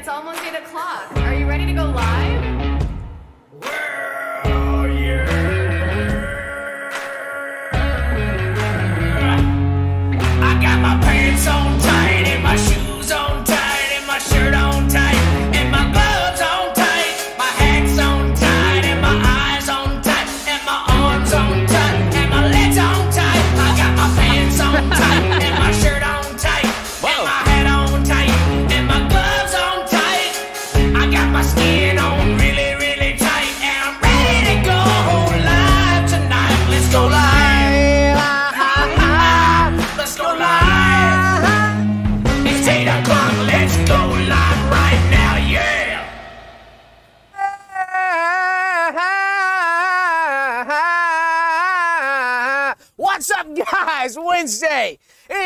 [0.00, 1.14] it's almost 8 o'clock.
[1.16, 2.39] Are you ready to go live?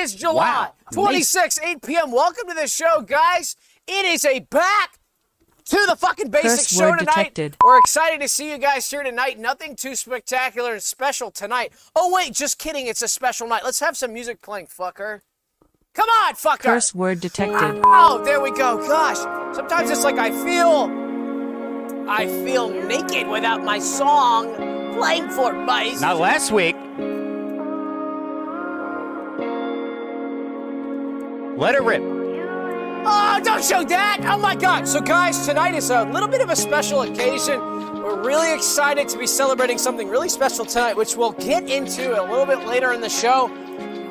[0.05, 0.73] Is July Wow.
[0.93, 2.13] 26, 8 p.m.
[2.13, 3.57] Welcome to the show, guys.
[3.87, 4.99] It is a back
[5.67, 7.07] to the fucking basic Curse show tonight.
[7.35, 7.57] detected.
[7.65, 9.39] We're excited to see you guys here tonight.
[9.39, 11.73] Nothing too spectacular and special tonight.
[11.97, 12.87] Oh, wait, just kidding.
[12.87, 13.65] It's a special night.
[13.65, 15.21] Let's have some music playing, fucker.
[15.95, 16.59] Come on, fucker.
[16.61, 17.81] Curse word detected.
[17.85, 18.77] Oh, there we go.
[18.87, 19.19] Gosh,
[19.57, 20.91] sometimes it's like I feel,
[22.11, 24.55] I feel naked without my song
[24.97, 25.99] playing for me.
[26.01, 26.77] Not last week.
[31.57, 32.03] Let it rip.
[33.07, 34.19] Oh, don't show that!
[34.25, 34.89] Oh my God!
[34.89, 37.61] So, guys, tonight is a little bit of a special occasion.
[38.03, 42.23] We're really excited to be celebrating something really special tonight, which we'll get into a
[42.23, 43.49] little bit later in the show.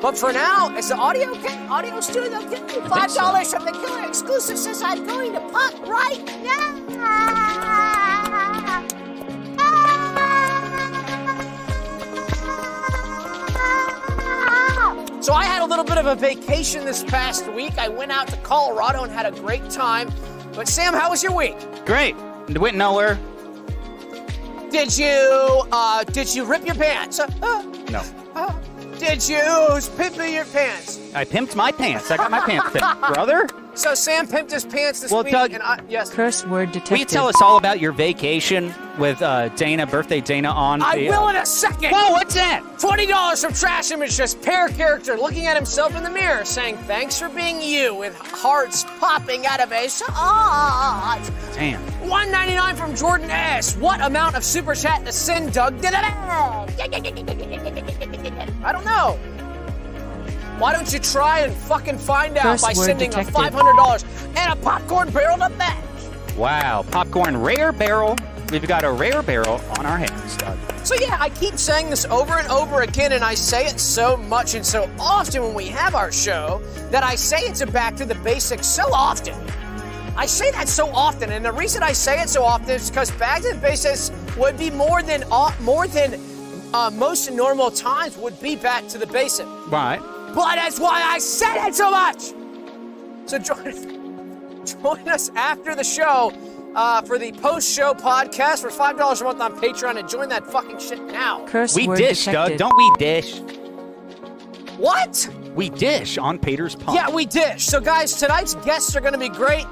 [0.00, 1.66] But for now, is the audio okay?
[1.66, 2.88] Audio studio okay?
[2.88, 8.03] Five dollars from the killer exclusive says I'm going to pop right now.
[15.24, 17.78] So I had a little bit of a vacation this past week.
[17.78, 20.12] I went out to Colorado and had a great time.
[20.52, 21.56] But Sam, how was your week?
[21.86, 22.14] Great.
[22.50, 23.18] Went nowhere.
[24.70, 27.20] Did you uh, did you rip your pants?
[27.20, 28.02] Uh, uh, No.
[28.34, 28.52] uh,
[28.98, 29.40] did you
[29.96, 31.00] pimp your pants?
[31.14, 32.10] I pimped my pants.
[32.10, 33.14] I got my pants pimped.
[33.14, 36.70] Brother, So Sam pimped his pants this Well, week, Doug- and I, yes, Curse word
[36.70, 36.92] detected.
[36.92, 40.96] will you tell us all about your vacation with uh, Dana, birthday Dana on I
[40.96, 41.08] the.
[41.08, 41.90] will in a second.
[41.90, 42.62] Whoa, what's that?
[42.78, 46.76] Twenty dollars from Trash Image, just pair character looking at himself in the mirror, saying
[46.86, 51.28] "Thanks for being you" with hearts popping out of his eyes.
[51.54, 51.80] Damn.
[52.08, 53.76] One ninety nine from Jordan S.
[53.76, 55.84] What amount of super chat to send, Doug?
[58.64, 59.18] I don't know.
[60.58, 63.34] Why don't you try and fucking find out Curse by word sending a detected.
[63.34, 64.04] five hundred dollars
[64.36, 65.84] and a popcorn barrel to match?
[66.36, 66.84] Wow.
[66.90, 68.16] Popcorn rare barrel.
[68.52, 70.56] We've got a rare barrel on our hands, Doug.
[70.84, 74.16] So yeah, I keep saying this over and over again, and I say it so
[74.16, 77.96] much and so often when we have our show that I say it's a back
[77.96, 79.34] to the basics so often.
[80.16, 83.10] I say that so often, and the reason I say it so often is because
[83.12, 86.20] back to the basics would be more than uh, more than
[86.72, 89.48] uh, most normal times would be back to the basics.
[89.68, 90.00] Right.
[90.34, 92.32] But that's why I said it so much.
[93.26, 96.32] So join, join us after the show
[96.74, 100.46] uh, for the post-show podcast for five dollars a month on Patreon, and join that
[100.46, 101.46] fucking shit now.
[101.46, 102.58] Curse We word dish, detected.
[102.58, 102.70] Doug.
[102.70, 103.40] Don't we dish?
[104.76, 105.28] What?
[105.54, 106.96] We dish on Pater's Pond.
[106.96, 107.64] Yeah, we dish.
[107.64, 109.66] So, guys, tonight's guests are going to be great.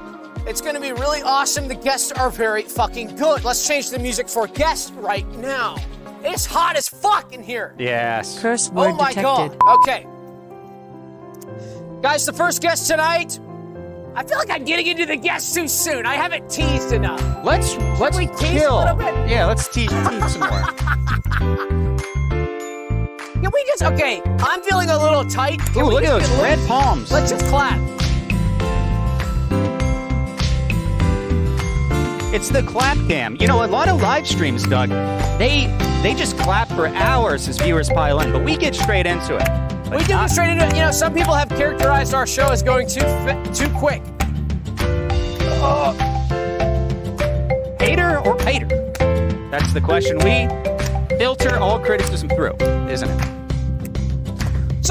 [0.47, 1.67] It's going to be really awesome.
[1.69, 3.45] The guests are very fucking good.
[3.45, 5.77] Let's change the music for guests right now.
[6.25, 7.75] It's hot as fuck in here.
[7.79, 8.41] Yes.
[8.41, 9.59] Curse word oh my detected.
[9.59, 9.79] god.
[9.81, 10.07] Okay.
[12.03, 13.39] Guys, the first guest tonight.
[14.17, 16.05] I feel like I'm getting into the guests too soon.
[16.05, 17.23] I haven't teased enough.
[17.45, 19.15] Let's let's we tease a little bit?
[19.31, 20.63] Yeah, let's tease, tease some more.
[23.41, 24.21] Can we just okay?
[24.41, 25.61] I'm feeling a little tight.
[25.61, 27.13] Can Ooh, we look at just those get red palms.
[27.13, 27.79] Let's just clap.
[32.33, 33.37] It's the clap cam.
[33.39, 34.89] You know, a lot of live streams, Doug,
[35.39, 35.67] they
[36.03, 39.47] they just clap for hours as viewers pile in, but we get straight into it.
[39.91, 40.75] But We it straight into it.
[40.75, 43.01] You know, some people have characterized our show as going too
[43.53, 44.03] too quick.
[47.79, 48.67] hater or hater?
[49.51, 50.49] That's the question we
[51.19, 52.55] filter all criticism through,
[52.89, 53.42] isn't it?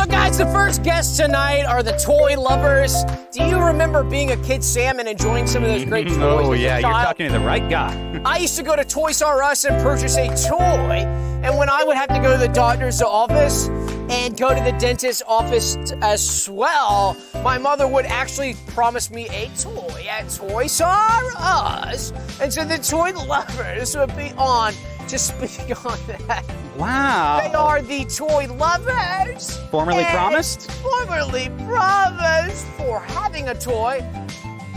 [0.01, 3.03] So, guys, the first guests tonight are the toy lovers.
[3.31, 6.19] Do you remember being a kid, Sam, and enjoying some of those great oh, toys?
[6.19, 8.21] Oh as a yeah, you're talking to the right guy.
[8.25, 11.05] I used to go to Toys R Us and purchase a toy,
[11.43, 13.67] and when I would have to go to the doctor's office
[14.09, 19.49] and go to the dentist's office as well, my mother would actually promise me a
[19.55, 22.11] toy at Toys R Us,
[22.41, 24.73] and so the toy lovers would be on
[25.09, 26.60] to speak on that.
[26.75, 27.51] They Wow.
[27.53, 29.59] are the toy lovers.
[29.69, 30.71] Formerly promised?
[30.71, 34.03] Formerly promised for having a toy.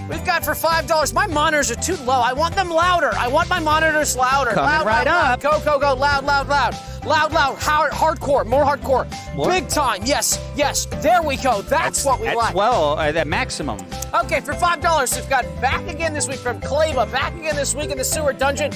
[0.09, 1.15] We've got for five dollars.
[1.15, 2.21] My monitors are too low.
[2.21, 3.13] I want them louder.
[3.17, 4.51] I want my monitors louder.
[4.51, 5.45] Coming loud, right loud, up.
[5.45, 5.65] Loud.
[5.65, 5.95] Go, go, go.
[5.99, 6.77] Loud, loud, loud.
[7.07, 7.59] Loud, loud.
[7.59, 8.45] Hard, hardcore.
[8.45, 9.07] More hardcore.
[9.35, 9.49] More?
[9.49, 10.03] Big time.
[10.05, 10.87] Yes, yes.
[11.03, 11.63] There we go.
[11.63, 12.55] That's, what we That's like.
[12.55, 13.79] well, uh, the maximum.
[14.15, 17.11] Okay, for five dollars, we've got back again this week from Kleba.
[17.11, 18.73] Back again this week in the sewer dungeon.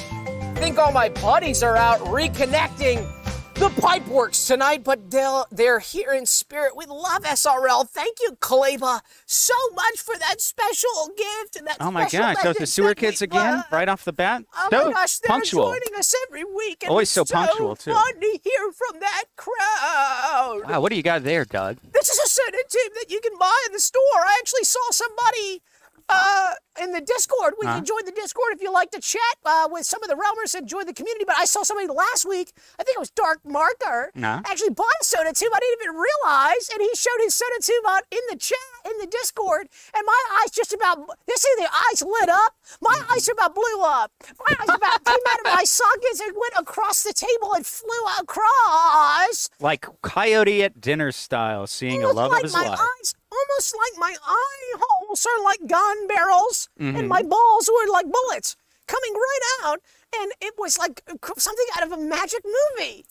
[0.59, 3.07] Think all my buddies are out reconnecting
[3.55, 5.11] the Pipeworks tonight, but
[5.51, 6.77] they're here in spirit.
[6.77, 7.89] We love SRL.
[7.89, 12.53] Thank you, Kleba, so much for that special gift and that Oh my gosh, so
[12.53, 14.45] the sewer kids again, right off the bat.
[14.57, 15.67] Oh so my gosh, they're punctual.
[15.67, 16.83] joining us every week.
[16.83, 17.93] And Always it's so punctual, too.
[17.93, 20.63] fun to hear from that crowd.
[20.69, 21.79] Wow, what do you got there, Doug?
[21.93, 24.01] This is a sedative that you can buy in the store.
[24.25, 25.63] I actually saw somebody
[26.09, 26.51] uh,
[26.83, 27.55] in the Discord.
[27.61, 27.77] We Huh?
[27.77, 30.55] can join the Discord if you like to chat uh, with some of the Realmers
[30.55, 31.25] and join the community.
[31.27, 34.41] But I saw somebody last week, I think it was Dark Marker, Huh?
[34.47, 35.51] actually bought a soda tube.
[35.55, 36.71] I didn't even realize.
[36.73, 39.69] And he showed his soda tube out in the chat, in the Discord.
[39.95, 42.55] And my eyes just about, you see the eyes lit up?
[42.81, 44.13] My eyes about blew up.
[44.39, 48.05] My eyes about came out of my sockets and went across the table and flew
[48.21, 49.49] across.
[49.61, 52.81] Like coyote at dinner style, seeing a love like of his my life.
[53.01, 56.97] eyes, almost like my eye holes are like gun barrels, Mm-hmm.
[56.97, 59.81] and my balls were like bullets coming right out,
[60.19, 61.03] and it was like
[61.37, 63.05] something out of a magic movie.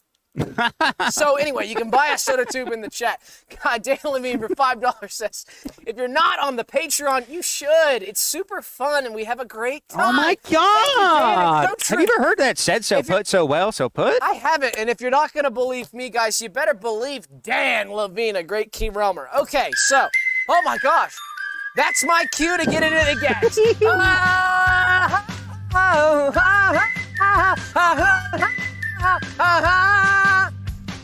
[1.09, 3.21] So anyway, you can buy a soda tube in the chat.
[3.63, 5.45] God, Dan Levine for five dollars says,
[5.85, 8.03] if you're not on the Patreon, you should.
[8.03, 10.09] It's super fun, and we have a great time.
[10.09, 10.55] Oh my you.
[10.55, 11.69] God!
[11.81, 14.21] So Have you ever heard that said so If put so well so put?
[14.21, 18.35] I haven't, and if you're not gonna believe me, guys, you better believe Dan Levine,
[18.35, 19.27] a great key realmer.
[19.37, 20.07] Okay, so,
[20.49, 21.15] oh my gosh,
[21.75, 23.17] that's my cue to get into the
[23.93, 25.25] ah,
[28.99, 30.51] ah, ah, ah, ah,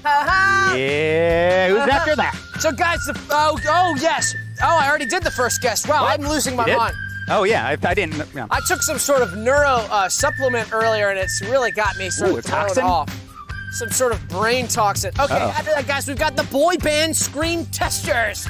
[0.06, 0.75] ah, ah.
[0.75, 2.36] Yeah, who's after that?
[2.60, 5.88] So, guys, the oh, oh yes, oh, I already did the first guest.
[5.88, 6.95] Wow, I'm losing my mind.
[7.30, 8.22] Oh yeah, I, I didn't.
[8.36, 8.48] Yeah.
[8.51, 12.31] I took some sort of neuro uh, supplement earlier, and it's really got me sort
[12.31, 12.84] Ooh, of thrown toxin?
[12.84, 13.19] off.
[13.72, 15.12] Some sort of brain toxin.
[15.19, 15.50] Okay, Uh-oh.
[15.50, 18.48] after that, guys, we've got the boy band Scream Testers.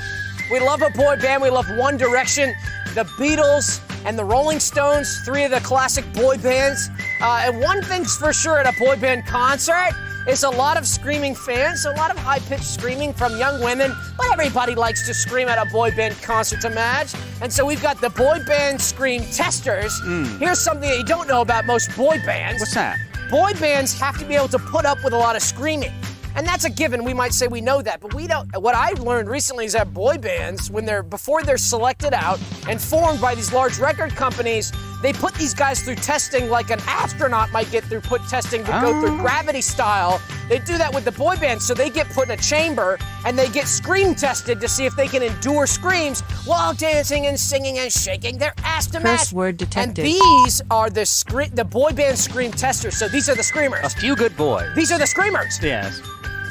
[0.51, 1.41] We love a boy band.
[1.41, 2.53] We love One Direction,
[2.93, 5.21] the Beatles, and the Rolling Stones.
[5.25, 6.89] Three of the classic boy bands.
[7.21, 9.91] Uh, and one thing's for sure at a boy band concert
[10.27, 13.91] is a lot of screaming fans, a lot of high-pitched screaming from young women.
[14.17, 17.13] But everybody likes to scream at a boy band concert to match.
[17.41, 19.99] And so we've got the boy band Scream Testers.
[20.39, 22.97] Here's something that you don't know about most boy bands What's that?
[23.29, 25.91] boy bands have to be able to put up with a lot of screaming.
[26.35, 27.03] And that's a given.
[27.03, 28.49] We might say we know that, but we don't.
[28.61, 32.81] What I've learned recently is that boy bands, when they're before they're selected out and
[32.81, 34.71] formed by these large record companies,
[35.03, 38.71] they put these guys through testing like an astronaut might get through put testing to
[38.71, 39.21] go through Oh.
[39.21, 40.19] gravity style.
[40.49, 43.37] They do that with the boy bands, so they get put in a chamber and
[43.37, 47.77] they get scream tested to see if they can endure screams while dancing and singing
[47.79, 49.19] and shaking their ass to match.
[49.19, 52.97] Curse word And these are the scre- the boy band scream testers.
[52.97, 53.83] So these are the screamers.
[53.85, 54.73] A few good boys.
[54.75, 55.59] These are the screamers.
[55.61, 56.01] Yes.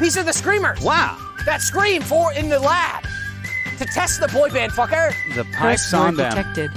[0.00, 0.81] These are the screamers.
[0.81, 1.19] Wow.
[1.47, 3.05] That scream for in the lab
[3.79, 5.12] to test the boy band, fucker.
[5.35, 6.37] The Curse pipes on word them.
[6.37, 6.71] detected.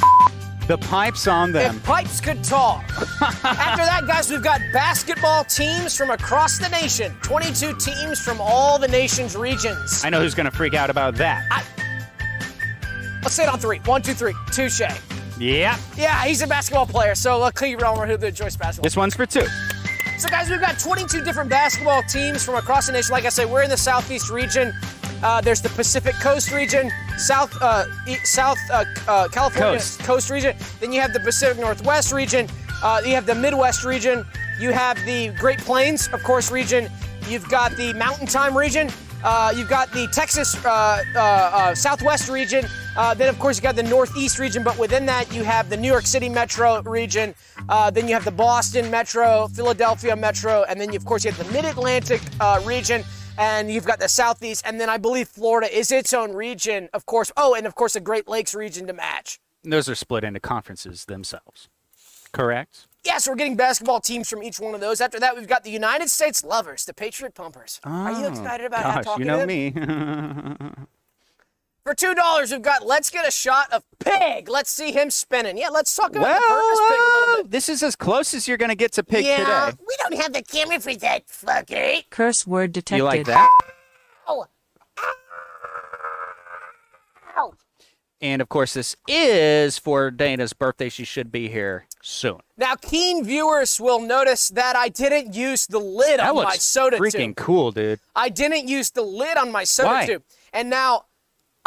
[0.68, 1.76] The pipes on them.
[1.76, 2.84] If pipes could talk.
[3.22, 7.16] After that, guys, we've got basketball teams from across the nation.
[7.22, 10.04] 22 teams from all the nation's regions.
[10.04, 11.66] I know who's gonna freak out about that.
[13.22, 13.78] Let's say it on three.
[13.80, 14.34] One, two, three.
[14.52, 14.82] Touche.
[15.40, 15.78] Yeah.
[15.98, 18.84] Yeah, he's a basketball player, so uh, Clee Relmer, who the Joyce basketball.
[18.84, 19.46] This one's for two.
[20.18, 23.12] So, guys, we've got 22 different basketball teams from across the nation.
[23.12, 24.74] Like I say, we're in the Southeast region.
[25.22, 30.30] Uh, there's the Pacific Coast region, South uh, e- South uh, uh, California Coast.
[30.30, 30.56] region.
[30.80, 32.48] Then you have the Pacific Northwest region.
[32.84, 34.26] Uh, you have the Midwest region.
[34.60, 36.90] You have the Great Plains, of course, region.
[37.28, 38.90] You've got the Mountain Time region.
[39.26, 42.64] Uh, you've got the Texas uh, uh, uh, Southwest region.
[43.18, 45.88] Then, of course, you've got the Northeast region, but within that, you have the New
[45.88, 47.34] York City metro region.
[47.68, 51.44] Then you have the Boston metro, Philadelphia metro, and then, you, of course, you have
[51.44, 52.22] the Mid Atlantic
[52.64, 53.04] region,
[53.40, 57.08] and you've got the Southeast, and then I believe Florida is its own region, of
[57.08, 57.32] course.
[57.36, 59.40] Oh, and of course, the Great Lakes region to match.
[59.64, 61.68] Those are split into conferences themselves.
[62.32, 62.86] Correct?
[63.06, 65.00] Yes, we're getting basketball teams from each one of those.
[65.00, 67.80] After that, we've got the United States Lovers, the Patriot Pumpers.
[67.84, 69.72] Are you Oh, excited about how Gosh, talking you know to me.
[71.84, 74.50] For two dollars, we've got Let's Get a Shot of Pig.
[74.50, 75.56] Let's see him spinning.
[75.56, 77.52] Yeah, let's talk about well, the purpose pig a little uh, bit.
[77.52, 79.78] this is as close as you're gonna get to pig yeah, today.
[79.88, 82.04] we don't have the camera for that, fucker.
[82.10, 82.98] Curse word detected.
[82.98, 83.48] You like that?
[84.28, 84.48] Ow.
[87.38, 87.54] Ow.
[88.20, 90.90] And of course, this is for Dana's birthday.
[90.90, 92.40] She should be here soon.
[92.58, 96.98] Now, keen viewers will notice that I didn't use the lid That on my soda
[96.98, 97.22] freaking tube.
[97.22, 98.00] Freaking cool, dude.
[98.16, 100.06] I didn't use the lid on my soda Why?
[100.06, 100.24] tube.
[100.54, 101.06] And now,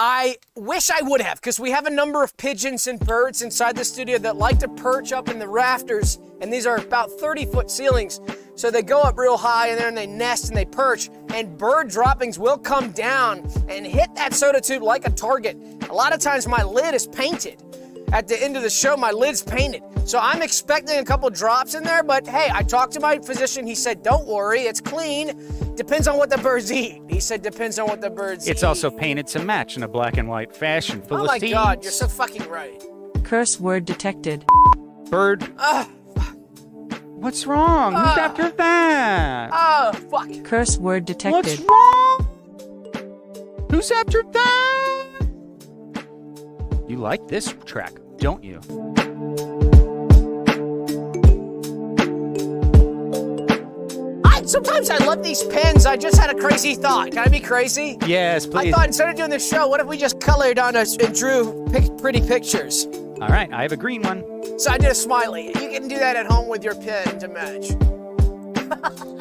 [0.00, 3.74] I wish I would have, because we have a number of pigeons and birds inside
[3.74, 7.46] the studio that like to perch up in the rafters, and these are about 30
[7.46, 8.20] foot ceilings.
[8.54, 11.88] So they go up real high and then they nest and they perch, and bird
[11.88, 15.56] droppings will come down and hit that soda tube like a target.
[15.90, 17.60] A lot of times my lid is painted.
[18.12, 19.82] At the end of the show, my lid's painted.
[20.08, 23.66] So I'm expecting a couple drops in there, but hey, I talked to my physician.
[23.66, 25.74] He said, don't worry, it's clean.
[25.76, 27.02] Depends on what the birds eat.
[27.08, 28.50] He said, depends on what the birds eat.
[28.52, 31.02] It's also painted to match in a black and white fashion.
[31.10, 31.52] Oh my Philistines.
[31.52, 32.82] god, you're so fucking right.
[33.24, 34.44] Curse word detected.
[35.10, 35.42] Bird.
[37.20, 37.92] What's wrong?
[37.92, 38.20] Who's Ah.
[38.20, 39.50] after that?
[39.52, 40.44] Oh, fuck.
[40.44, 41.32] Curse word detected.
[41.32, 42.26] What's wrong?
[43.70, 44.97] Who's after that?
[46.88, 48.60] You like this track, don't you?
[54.24, 55.84] I, sometimes I love these pens.
[55.84, 57.10] I just had a crazy thought.
[57.10, 57.98] Can I be crazy?
[58.06, 58.72] Yes, please.
[58.72, 61.14] I thought instead of doing this show, what if we just colored on us and
[61.14, 62.86] drew pic- pretty pictures?
[63.20, 64.24] All right, I have a green one.
[64.58, 65.48] So I did a smiley.
[65.48, 67.72] You can do that at home with your pen to match.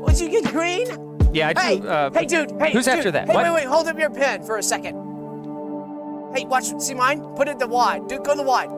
[0.00, 1.13] Would you get green?
[1.34, 1.88] Yeah, I Hey, do.
[1.88, 2.52] Uh, hey, dude.
[2.60, 2.94] Hey, who's dude.
[2.94, 3.26] after that?
[3.28, 3.44] Hey, What?
[3.44, 3.64] wait, wait.
[3.66, 4.94] Hold up your pen for a second.
[6.34, 6.66] Hey, watch.
[6.80, 7.20] See mine?
[7.34, 8.06] Put it the wide.
[8.08, 8.70] Dude, go the wide.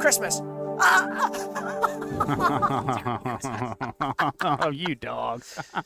[0.00, 0.40] Christmas.
[4.44, 5.42] oh, you dog.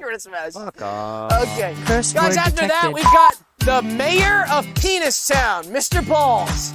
[0.00, 0.54] Christmas.
[0.54, 1.32] Fuck off.
[1.42, 1.74] Okay.
[1.86, 6.06] Curse Guys, word after that, we've got the mayor of Penis Town, Mr.
[6.06, 6.74] Balls.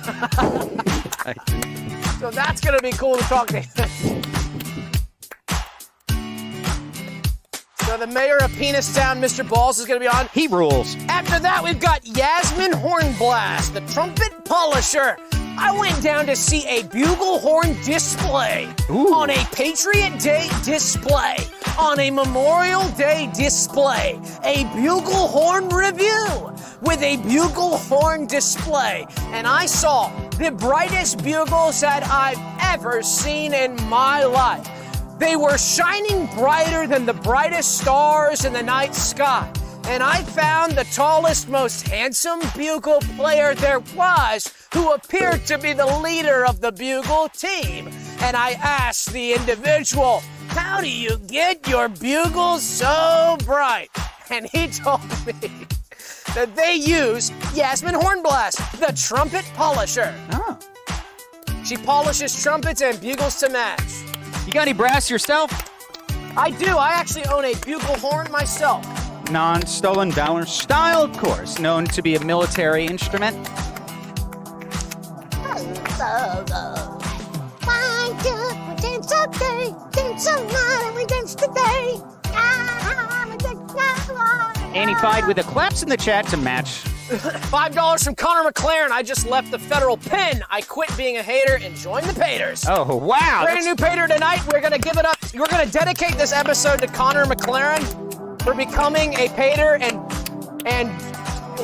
[2.19, 3.61] so that's going to be cool to talk to
[7.89, 9.49] So the mayor of Penis Town, Mr.
[9.49, 10.29] Balls, is going to be on.
[10.31, 10.95] He rules.
[11.07, 15.17] After that, we've got Yasmin Hornblast, the trumpet polisher.
[15.57, 19.11] I went down to see a bugle horn display Ooh.
[19.11, 21.37] on a Patriot Day display,
[21.79, 29.07] on a Memorial Day display, a bugle horn review with a bugle horn display.
[29.31, 34.78] And I saw the brightest bugles that I've ever seen in my life.
[35.19, 39.51] They were shining brighter than the brightest stars in the night sky.
[39.83, 45.73] And I found the tallest, most handsome bugle player there was, who appeared to be
[45.73, 47.89] the leader of the bugle team.
[48.21, 53.89] And I asked the individual, How do you get your bugles so bright?
[54.29, 55.33] And he told me
[56.33, 60.13] that they use Yasmin Hornblast, the trumpet polisher.
[60.31, 60.57] Oh.
[61.65, 64.08] She polishes trumpets and bugles to match.
[64.49, 65.51] You got any brass yourself?
[66.35, 66.75] I do.
[66.75, 68.83] I actually own a bugle horn myself.
[69.29, 73.37] Non stolen valor style, of course, known to be a military instrument.
[77.63, 78.33] Why do
[78.67, 79.75] we dance today?
[79.91, 81.99] Dance all night and we dance today.
[82.33, 83.73] Ah, we dance
[84.07, 84.51] now.
[84.73, 86.83] Annie Fide with a claps in the chat to match.
[87.09, 88.91] Five dollars from Connor McLaren.
[88.91, 90.43] I just left the federal pen.
[90.49, 92.65] I quit being a hater and joined the Paters.
[92.67, 93.17] Oh, wow.
[93.43, 94.41] Brand that's- new Pater tonight.
[94.53, 95.17] We're gonna give it up.
[95.33, 97.81] We're gonna dedicate this episode to Connor McLaren
[98.43, 99.99] for becoming a Pater and
[100.67, 100.91] and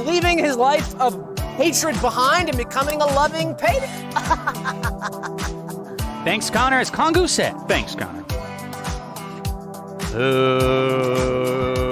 [0.07, 3.85] leaving his life of hatred behind and becoming a loving Pater.
[6.25, 6.79] Thanks, Connor.
[6.79, 7.53] As Kongu said.
[7.67, 8.25] Thanks, Connor.
[10.15, 11.84] Ooh.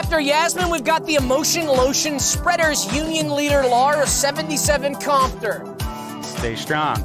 [0.00, 6.24] After Yasmin, we've got the Emotion Lotion Spreaders Union Leader Lars 77 Kompter.
[6.24, 6.96] Stay strong.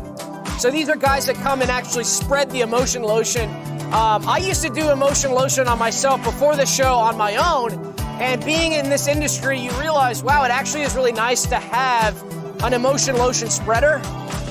[0.57, 3.49] So these are guys that come and actually spread the emotion lotion.
[3.93, 7.93] Um, I used to do emotion lotion on myself before the show on my own.
[8.21, 12.15] And being in this industry, you realize, wow, it actually is really nice to have
[12.63, 13.99] an emotion lotion spreader.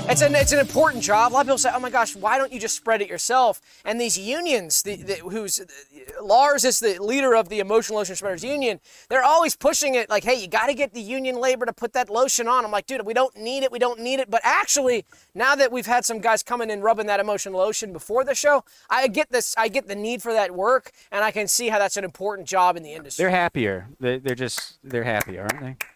[0.07, 1.31] It's an, it's an important job.
[1.31, 3.59] A lot of people say, oh my gosh, why don't you just spread it yourself?
[3.83, 5.59] And these unions, the, the, who's
[6.21, 10.23] Lars is the leader of the Emotional Lotion Spreaders Union, they're always pushing it like,
[10.23, 12.63] hey, you got to get the union labor to put that lotion on.
[12.63, 13.71] I'm like, dude, we don't need it.
[13.71, 14.29] We don't need it.
[14.29, 18.23] But actually, now that we've had some guys coming in rubbing that emotional lotion before
[18.23, 19.55] the show, I get this.
[19.57, 22.47] I get the need for that work, and I can see how that's an important
[22.47, 23.23] job in the industry.
[23.23, 23.89] They're happier.
[23.99, 25.87] They- They're just, they're happier, aren't they?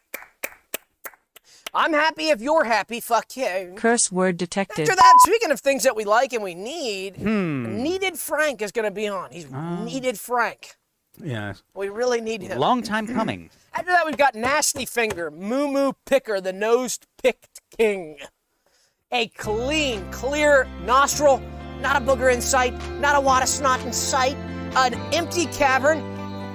[1.73, 2.99] I'm happy if you're happy.
[2.99, 3.73] Fuck you.
[3.75, 4.83] Curse word detected.
[4.83, 8.85] After that, speaking of things that we like and we need, needed Frank is going
[8.85, 9.31] to be on.
[9.31, 10.75] He's needed Frank.
[11.21, 11.53] Yeah.
[11.73, 12.57] We really need him.
[12.59, 13.49] Long time coming.
[13.73, 18.17] After that, we've got Nasty Finger, Moo Moo Picker, the nosed picked king.
[19.11, 21.41] A clean, clear nostril,
[21.81, 24.35] not a booger in sight, not a wad of snot in sight,
[24.75, 25.99] an empty cavern.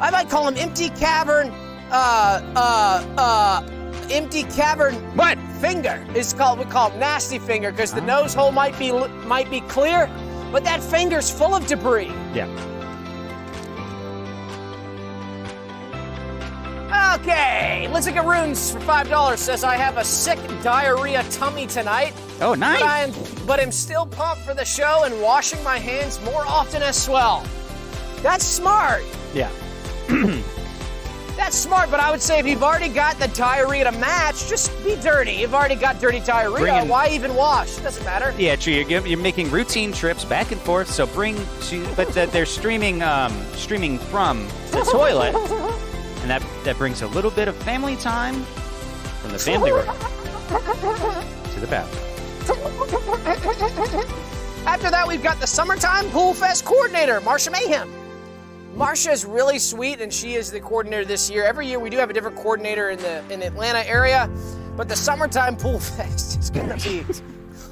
[0.01, 1.51] I might call him empty cavern,
[1.91, 3.69] uh, uh, uh,
[4.11, 5.39] empty cavern What?
[5.61, 8.93] finger is called we call it nasty finger because the nose hole might be
[9.27, 10.09] might be clear,
[10.53, 12.13] but that finger's full of debris.
[12.35, 12.49] Yeah.
[17.21, 22.55] Okay, Lizica Runes for five dollars says I have a sick diarrhea tummy tonight, Oh,
[22.55, 22.81] nice.
[22.81, 23.13] but I am
[23.47, 27.45] but I'm still pumped for the show and washing my hands more often as well.
[28.23, 29.03] That's smart.
[29.33, 29.51] yeah.
[31.37, 34.71] That's smart, but I would say if you've already got the diarrhea to match, just
[34.85, 35.33] be dirty.
[35.33, 36.83] You've already got dirty diarrhea.
[36.83, 37.77] In- Why even wash?
[37.77, 38.33] Doesn't matter.
[38.39, 38.73] Yeah, true.
[38.73, 43.03] You're, you're making routine trips back and forth, so bring, to, but that they're streaming,
[43.03, 45.35] um, streaming from the toilet,
[46.23, 48.45] and that that brings a little bit of family time
[49.21, 52.01] from the family room to the bathroom.
[54.67, 57.91] After that, we've got the summertime pool fest coordinator, Marsha Mayhem.
[58.75, 61.45] Marsha is really sweet, and she is the coordinator this year.
[61.45, 64.29] Every year, we do have a different coordinator in the in the Atlanta area,
[64.77, 67.05] but the summertime pool fest is going to be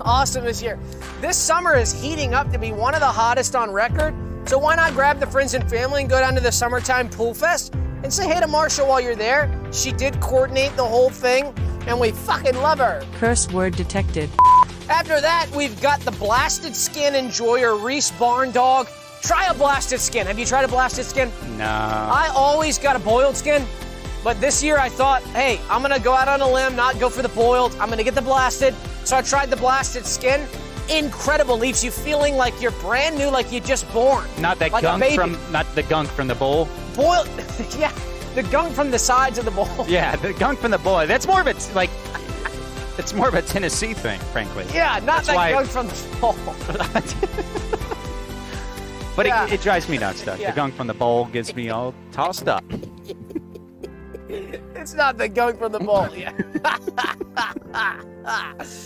[0.01, 0.79] awesome this year.
[1.21, 4.15] This summer is heating up to be one of the hottest on record.
[4.49, 7.35] So why not grab the friends and family and go down to the summertime pool
[7.35, 9.51] fest and say hey to Marsha while you're there?
[9.73, 11.53] She did coordinate the whole thing,
[11.89, 13.05] and we fucking love her.
[13.15, 14.31] Curse word detected.
[14.89, 18.87] After that, we've got the blasted skin enjoyer, Reese Barndog.
[19.23, 20.27] Try a blasted skin.
[20.27, 21.31] Have you tried a blasted skin?
[21.57, 21.65] No.
[21.65, 23.65] I always got a boiled skin,
[24.25, 27.09] but this year I thought, hey, I'm gonna go out on a limb, not go
[27.09, 27.73] for the boiled.
[27.81, 28.75] I'm gonna get the blasted.
[29.05, 30.47] So I tried the blasted skin.
[30.91, 31.57] Incredible.
[31.57, 34.27] Leaves you feeling like you're brand new, like you just born.
[34.41, 36.69] Not that like gunk from, not the gunk from the bowl.
[36.97, 37.29] boiled.
[37.79, 37.93] yeah,
[38.35, 39.69] the gunk from the sides of the bowl.
[39.89, 41.07] Yeah, the gunk from the bowl.
[41.07, 41.91] That's more of a like,
[42.99, 44.67] it's more of a Tennessee thing, frankly.
[44.75, 47.79] Yeah, not That's that why- gunk from the bowl.
[49.15, 49.47] But Yeah.
[49.47, 50.41] it, it drives me nuts, Doug.
[50.41, 50.51] Yeah.
[50.51, 52.65] The gunk from the bowl gets me all tossed up.
[54.29, 56.09] It's not the gunk from the bowl.
[56.17, 56.33] Yeah.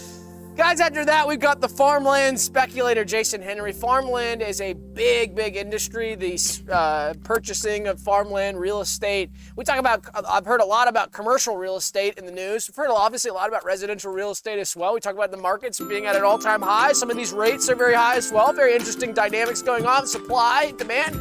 [0.56, 3.74] Guys, after that, we've got the farmland speculator, Jason Henry.
[3.74, 6.14] Farmland is a big, big industry.
[6.14, 6.38] The
[6.72, 9.30] uh, purchasing of farmland, real estate.
[9.54, 12.70] We talk about, I've heard a lot about commercial real estate in the news.
[12.70, 14.94] We've heard obviously a lot about residential real estate as well.
[14.94, 16.92] We talk about the markets being at an all time high.
[16.92, 18.50] Some of these rates are very high as well.
[18.54, 21.20] Very interesting dynamics going on supply, demand.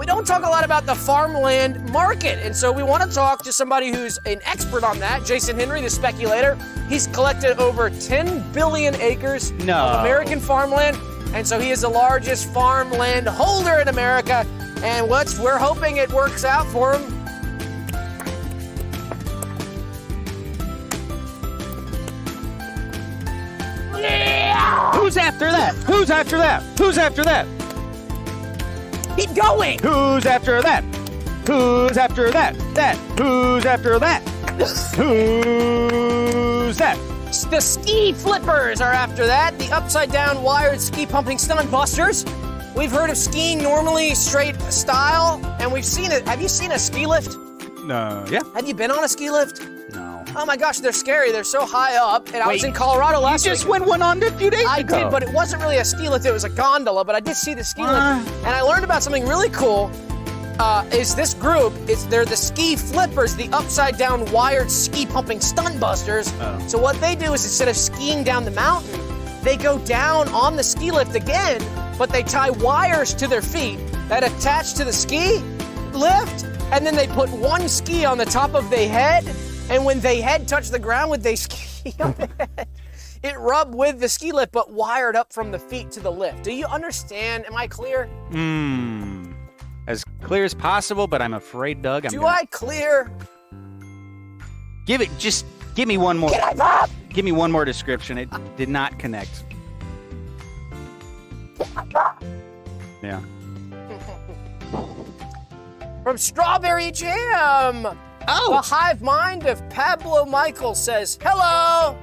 [0.00, 3.42] We don't talk a lot about the farmland market, and so we want to talk
[3.42, 5.26] to somebody who's an expert on that.
[5.26, 6.56] Jason Henry, the speculator.
[6.88, 9.76] He's collected over 10 billion acres No.
[9.76, 10.96] of American farmland,
[11.34, 14.46] and so he is the largest farmland holder in America.
[14.82, 17.02] And what's we're hoping it works out for him.
[24.94, 25.74] Who's after that?
[25.84, 26.62] Who's after that?
[26.78, 27.46] Who's after that?
[29.20, 29.78] Keep going.
[29.80, 30.82] Who's after that?
[31.46, 32.56] Who's after that?
[32.74, 32.96] That.
[33.18, 34.26] Who's after that?
[34.96, 36.96] Who's that?
[37.50, 39.58] The ski flippers are after that.
[39.58, 42.24] The upside down wired ski pumping stunt busters.
[42.74, 46.26] We've heard of skiing normally straight style, and we've seen it.
[46.26, 47.36] Have you seen a ski lift?
[47.84, 48.24] No.
[48.30, 48.40] Yeah.
[48.54, 49.60] Have you been on a ski lift?
[50.36, 51.32] Oh my gosh, they're scary.
[51.32, 52.28] They're so high up.
[52.28, 53.52] And I was in Colorado last year.
[53.52, 53.72] You just week.
[53.80, 54.98] went one on a few days I ago.
[55.04, 56.24] did, but it wasn't really a ski lift.
[56.24, 57.04] It was a gondola.
[57.04, 58.22] But I did see the ski Ah.
[58.24, 59.90] lift, and I learned about something really cool.
[60.60, 61.72] Uh, is this group?
[61.88, 66.32] It's they're the ski flippers, the upside down wired ski pumping stunt busters.
[66.40, 66.58] Oh.
[66.68, 69.00] So what they do is instead of skiing down the mountain,
[69.42, 71.62] they go down on the ski lift again,
[71.98, 75.38] but they tie wires to their feet that attach to the ski
[75.92, 79.24] lift, and then they put one ski on the top of their head,
[79.70, 82.68] and when they head touch the ground with their ski on the head,
[83.22, 86.42] it rubbed with the ski lift, but wired up from the feet to the lift.
[86.42, 87.46] Do you understand?
[87.46, 88.06] Am I clear?
[88.30, 89.32] Hmm.
[89.86, 92.04] As clear as possible, but I'm afraid, Doug.
[92.06, 93.10] I'm Do gonna- I clear?
[94.86, 95.08] give it?
[95.18, 96.30] Just give me one more.
[97.10, 98.18] Give me one more description.
[98.18, 99.44] It did not connect.
[103.02, 103.20] Yeah.
[106.02, 107.98] From Strawberry Jam.
[108.32, 111.96] Oh, The hive mind of Pablo Michael says, Hello.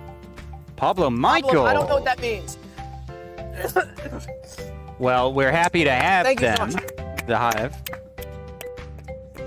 [0.75, 1.65] Pablo Pablo, Michael.
[1.65, 2.57] I don't know what that means.
[4.99, 6.73] Well, we're happy to have Thank you so them.
[6.73, 7.25] much.
[7.27, 7.75] The Hive.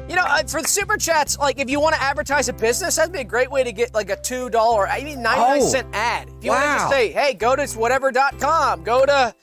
[0.09, 2.95] You know, uh, for the super chats, like if you want to advertise a business,
[2.97, 5.67] that'd be a great way to get like a two dollar, I mean ninety-nine Oh.
[5.69, 6.29] cent ad.
[6.39, 9.35] If you want to just say, "Hey, go to whatever.com, go to,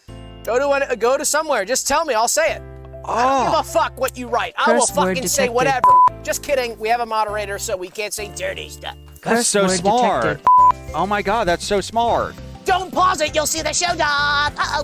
[0.46, 2.62] go to, go to somewhere," just tell me, I'll say it.
[3.08, 4.54] I don't give Oh, a fuck what you write.
[4.58, 5.54] I will Curse word fucking say detected.
[5.56, 5.88] whatever.
[6.24, 6.78] Just kidding.
[6.80, 8.96] We have a moderator, so we can't say dirty stuff.
[9.22, 10.24] that's Curse so word smart.
[10.24, 10.48] detected.
[10.94, 12.36] Oh my God, that's so smart.
[12.66, 13.34] Don't pause it.
[13.34, 14.54] You'll see the show dog.
[14.58, 14.84] Uh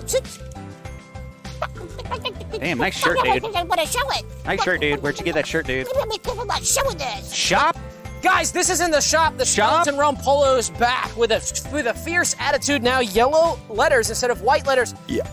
[2.58, 3.44] Damn, nice shirt, dude.
[3.54, 4.24] I want to show it.
[4.44, 5.02] Nice shirt, dude.
[5.02, 5.86] Where'd you get that shirt, dude?
[5.94, 7.32] Let me people not showing this.
[7.32, 7.76] Shop
[8.22, 9.36] Guys, this is in the shop.
[9.36, 9.82] The Shop?
[9.82, 13.00] Skeleton Realm Polo is back with a with a fierce attitude now.
[13.00, 14.94] Yellow letters instead of white letters.
[15.08, 15.28] Yeah.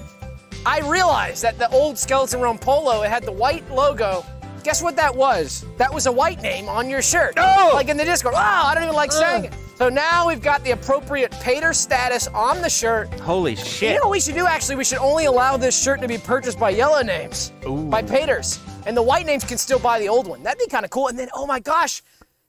[0.65, 4.24] I realized that the old Skeleton Realm Polo it had the white logo.
[4.63, 5.65] Guess what that was?
[5.78, 7.34] That was a white name on your shirt.
[7.38, 7.71] Oh!
[7.74, 8.36] Like in the Discord.
[8.36, 9.13] Wow, I don't even like uh.
[9.13, 9.54] saying it.
[9.76, 13.12] So now we've got the appropriate pater status on the shirt.
[13.21, 13.93] Holy shit.
[13.93, 14.76] You know what we should do actually?
[14.76, 17.52] We should only allow this shirt to be purchased by yellow names,
[17.89, 20.43] by paters, and the white names can still buy the old one.
[20.43, 21.08] That'd be kind of cool.
[21.08, 22.04] And then, oh my gosh,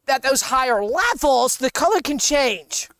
[0.05, 2.90] that those higher levels, the color can change.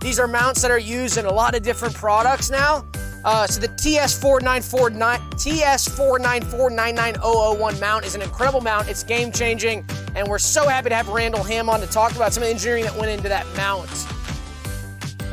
[0.00, 2.86] These are mounts that are used in a lot of different products now.
[3.22, 8.88] Uh, so the TS49499 TS49499 001 mount is an incredible mount.
[8.88, 9.84] It's game changing,
[10.14, 12.54] and we're so happy to have Randall Hamm on to talk about some of the
[12.54, 13.90] engineering that went into that mount.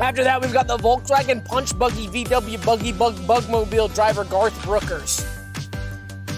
[0.00, 5.26] After that, we've got the Volkswagen Punch Buggy VW Buggy Bug Bugmobile driver Garth Brookers.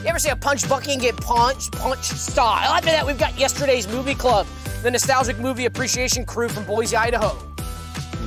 [0.03, 1.73] You ever see a punch buggy and get punched?
[1.73, 2.73] Punch style.
[2.73, 4.47] After that, we've got yesterday's movie club,
[4.83, 7.50] the nostalgic movie appreciation crew from Boise, Idaho.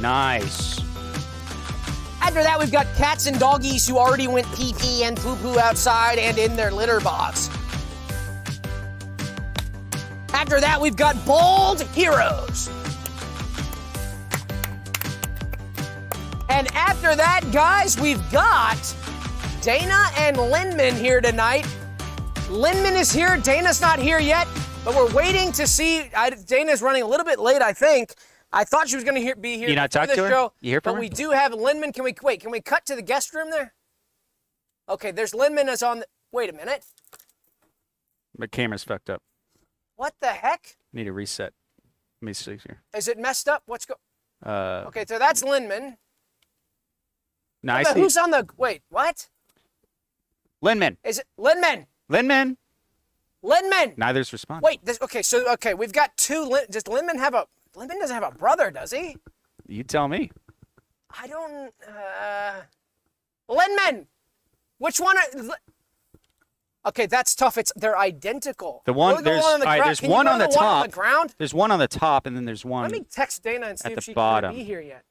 [0.03, 0.81] Nice.
[2.21, 5.57] After that, we've got cats and doggies who already went pee pee and poo poo
[5.57, 7.49] outside and in their litter box.
[10.33, 12.67] After that, we've got bald heroes.
[16.49, 18.93] And after that, guys, we've got
[19.61, 21.65] Dana and Linman here tonight.
[22.49, 23.37] Linman is here.
[23.37, 24.49] Dana's not here yet,
[24.83, 26.09] but we're waiting to see.
[26.13, 28.15] I, Dana's running a little bit late, I think.
[28.53, 29.67] I thought she was going to be here.
[29.67, 30.29] You not talk the to her?
[30.29, 31.01] Show, You hear from but her?
[31.01, 31.93] we do have Linman.
[31.93, 32.39] Can we wait?
[32.41, 33.73] Can we cut to the guest room there?
[34.87, 35.99] Okay, there's Linman is on.
[35.99, 36.85] The, wait a minute.
[38.37, 39.21] My camera's fucked up.
[39.95, 40.77] What the heck?
[40.93, 41.53] Need a reset.
[42.21, 42.81] Let me see here.
[42.95, 43.63] Is it messed up?
[43.65, 43.95] What's go?
[44.45, 45.97] Uh, Okay, so that's Linman.
[47.63, 47.99] no, I see.
[47.99, 48.47] who's on the?
[48.57, 49.29] Wait, what?
[50.63, 50.97] Linman.
[51.03, 51.87] Is it Linman?
[52.11, 52.57] Linman.
[53.43, 53.97] Linman.
[53.97, 54.63] Neither's responding.
[54.65, 54.85] Wait.
[54.85, 56.49] This, okay, so okay, we've got two.
[56.69, 57.45] Does Linman have a?
[57.75, 59.17] Linman doesn't have a brother, does he?
[59.67, 60.31] You tell me.
[61.19, 61.73] I don't.
[61.87, 62.61] Uh,
[63.49, 64.07] Linman.
[64.77, 65.15] Which one?
[65.17, 65.55] Are,
[66.87, 67.57] okay, that's tough.
[67.57, 68.81] It's they're identical.
[68.85, 70.81] The one- Look the there's- on the right, there's one on to the one on
[70.83, 71.35] the ground.
[71.37, 72.83] There's one on the top, and then there's one.
[72.83, 74.55] Let me text Dana and see if the she's bottom.
[74.55, 75.03] be here yet.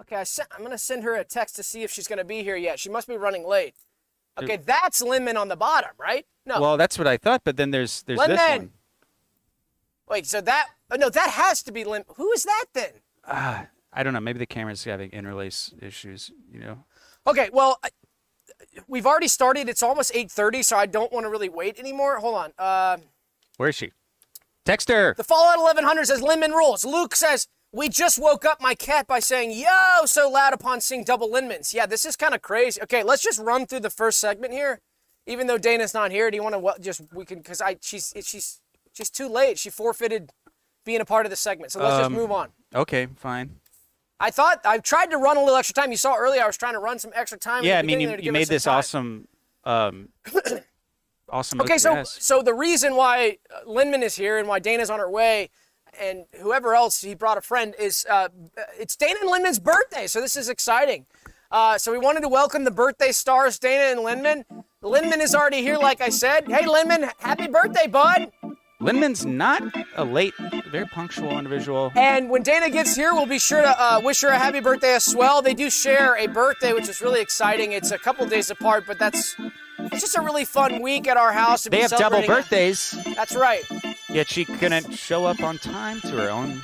[0.00, 2.42] Okay, I sent, I'm gonna send her a text to see if she's gonna be
[2.42, 2.80] here yet.
[2.80, 3.74] She must be running late.
[4.42, 6.26] Okay, that's Linman on the bottom, right?
[6.46, 6.60] No.
[6.60, 8.72] Well, that's what I thought, but then there's there's this one.
[10.12, 10.68] Wait, so that?
[10.90, 12.04] Oh, no, that has to be Lim.
[12.16, 12.90] Who is that then?
[13.26, 14.20] Ah, I don't know.
[14.20, 16.30] Maybe the camera's having interlace issues.
[16.52, 16.84] You know.
[17.26, 17.88] Okay, well, I,
[18.86, 19.70] we've already started.
[19.70, 22.18] It's almost 8:30, so I don't want to really wait anymore.
[22.18, 22.52] Hold on.
[22.58, 22.98] Uh,
[23.56, 23.92] Where is she?
[24.66, 25.14] Text her.
[25.16, 26.84] the Fallout 1100 says Linman rules.
[26.84, 31.04] Luke says we just woke up my cat by saying "yo" so loud upon seeing
[31.04, 31.72] double Linmans.
[31.72, 32.82] Yeah, this is kind of crazy.
[32.82, 34.78] Okay, let's just run through the first segment here.
[35.26, 38.12] Even though Dana's not here, do you want to just we can because I she's
[38.22, 38.60] she's
[38.92, 39.58] she's too late.
[39.58, 40.30] She forfeited
[40.84, 41.72] being a part of the segment.
[41.72, 42.48] So let's just Um, move on.
[42.74, 43.60] Okay, fine.
[44.20, 45.90] I thought I tried to run a little extra time.
[45.90, 47.58] You saw earlier I was trying to run some extra time.
[47.58, 48.64] at Yeah, the I mean, beginning you, there to you give us made some this
[48.64, 48.78] time.
[48.78, 49.28] awesome
[49.64, 50.08] um,
[51.28, 51.60] awesome.
[51.60, 52.20] Okay, so OTS.
[52.20, 55.50] so the reason why uh, Linman is here and why Dana's on her way,
[56.00, 58.28] and whoever else he brought a friend is uh,
[58.78, 60.06] it's Dana and Linman's birthday.
[60.06, 61.06] So this is exciting.
[61.50, 64.44] Uh, so we wanted to welcome the birthday stars, Dana and Linman.
[64.82, 66.48] Linman is already here, like I said.
[66.48, 68.32] Hey, Linman, happy birthday, bud!
[68.82, 69.62] Linman's not
[69.96, 70.34] a late,
[70.70, 71.92] very punctual individual.
[71.94, 74.94] And when Dana gets here, we'll be sure to uh, wish her a happy birthday
[74.94, 75.40] as well.
[75.40, 77.72] They do share a birthday, which is really exciting.
[77.72, 79.36] It's a couple days apart, but that's
[79.78, 81.64] it's just a really fun week at our house.
[81.64, 82.26] They have double it.
[82.26, 83.62] birthdays, That's right.
[84.08, 86.60] yet she couldn't show up on time to her own.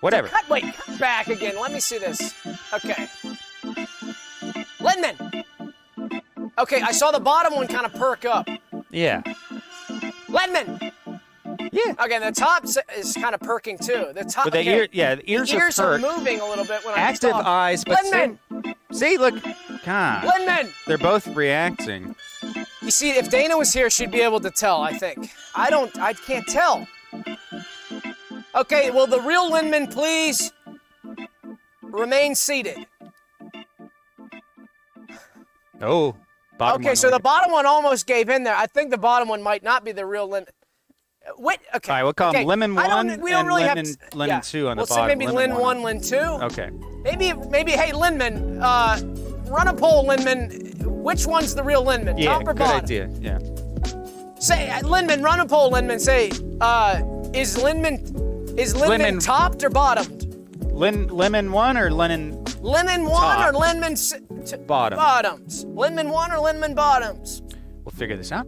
[0.00, 0.28] Whatever.
[0.28, 1.54] Cut, wait, cut back again.
[1.58, 2.34] Let me see this.
[2.74, 3.08] Okay.
[4.78, 5.44] Linman.
[6.58, 8.46] Okay, I saw the bottom one kind of perk up.
[8.90, 9.22] Yeah.
[10.32, 10.92] Linman.
[11.72, 11.94] Yeah.
[12.02, 12.64] Okay, the top
[12.96, 14.10] is kind of perking too.
[14.14, 14.44] The top.
[14.44, 14.76] But the okay.
[14.76, 17.32] ear, yeah, the ears, the ears are are moving a little bit when I Active
[17.32, 18.38] eyes, but Linman.
[18.64, 19.34] see, see, look,
[19.84, 20.72] God, Linman.
[20.86, 22.14] they're both reacting.
[22.80, 24.82] You see, if Dana was here, she'd be able to tell.
[24.82, 25.30] I think.
[25.54, 25.96] I don't.
[25.98, 26.86] I can't tell.
[28.54, 30.52] Okay, will the real Linman please
[31.82, 32.86] remain seated?
[35.80, 36.16] Oh,
[36.58, 38.54] bottom okay, one so the bottom one almost gave in there.
[38.56, 40.48] I think the bottom one might not be the real Linman.
[41.36, 41.60] What?
[41.76, 41.90] Okay.
[41.92, 42.44] All right, we'll call okay.
[42.44, 44.40] Lemon I don't- one we don't and really have Lemon- to- Lemon yeah.
[44.40, 45.82] two on the we'll say bottom, maybe Lemon Lin one.
[45.82, 46.16] one, Lin two.
[46.16, 46.70] Okay.
[47.02, 47.72] Maybe, maybe.
[47.72, 50.74] Hey, Linman, uh, run a poll, Linman.
[50.84, 52.18] Which one's the real Linman?
[52.20, 52.80] Yeah, top or good bottom?
[52.84, 53.08] idea.
[53.20, 53.38] Yeah.
[54.40, 56.00] Say, uh, Linman, run a poll, Linman.
[56.00, 57.00] Say, uh,
[57.32, 60.28] is Linman, is Linman- topped or bottomed?
[60.72, 63.54] Lin, lemon one or Lennon Linman one Top.
[63.54, 64.14] or Linman s-
[64.50, 64.96] t- bottom?
[64.96, 65.64] bottoms?
[65.64, 67.42] Linman one or Linman bottoms?
[67.84, 68.46] We'll figure this out.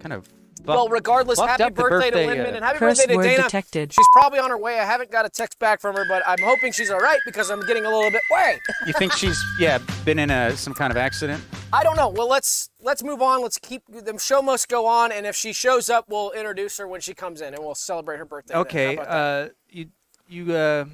[0.00, 0.28] Kind of.
[0.64, 3.16] well, regardless, buffed happy up the birthday, birthday, to uh, and happy Curse birthday to
[3.16, 3.42] word Dana.
[3.42, 3.92] detected.
[3.92, 4.78] She's probably on her way.
[4.78, 7.50] I haven't got a text back from her, but I'm hoping she's all right because
[7.50, 8.22] I'm getting a little bit.
[8.30, 11.42] Wait, You think she's yeah been in a some kind of accident?
[11.72, 12.08] I don't know.
[12.10, 13.42] Well, let's let's move on.
[13.42, 16.86] Let's keep the show must go on, and if she shows up, we'll introduce her
[16.86, 18.52] when she comes in, and we'll celebrate her birthday.
[18.52, 18.56] then.
[18.56, 18.94] How Okay.
[18.94, 19.12] about that?
[19.12, 19.86] Uh, you
[20.28, 20.84] you uh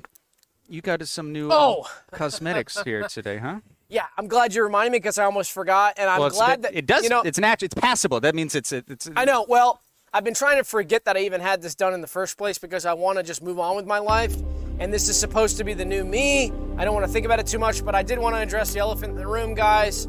[0.68, 1.90] you got some new uh, Oh.
[2.12, 3.61] cosmetics here today, huh?
[3.88, 6.74] yeah, I'm glad you reminded me because I almost forgot, and I'm well, glad that
[6.74, 7.05] it does.
[7.05, 7.66] You know, it's natural.
[7.66, 8.20] It's passable.
[8.20, 9.09] That means it's it's.
[9.14, 9.44] I know.
[9.48, 9.81] Well,
[10.12, 12.59] I've been trying to forget that I even had this done in the first place
[12.59, 14.35] because I want to just move on with my life.
[14.79, 16.53] And this is supposed to be the new me.
[16.77, 18.72] I don't want to think about it too much, but I did want to address
[18.72, 20.07] the elephant in the room, guys.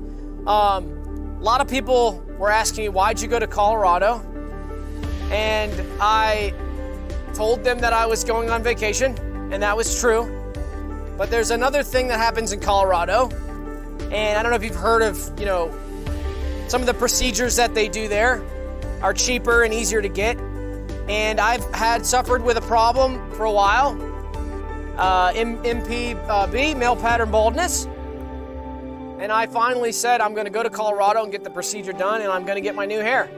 [0.47, 4.21] Um, a lot of people were asking me, why'd you go to Colorado?
[5.31, 6.53] And I
[7.35, 9.15] told them that I was going on vacation,
[9.51, 10.23] and that was true.
[11.17, 13.29] But there's another thing that happens in Colorado,
[14.11, 15.73] and I don't know if you've heard of, you know,
[16.67, 18.43] some of the procedures that they do there
[19.01, 20.37] are cheaper and easier to get.
[21.07, 23.91] And I've had suffered with a problem for a while.
[24.97, 27.85] Uh, M- MPB, male pattern baldness.
[29.19, 32.21] And I finally said I'm going to go to Colorado and get the procedure done,
[32.21, 33.29] and I'm going to get my new hair.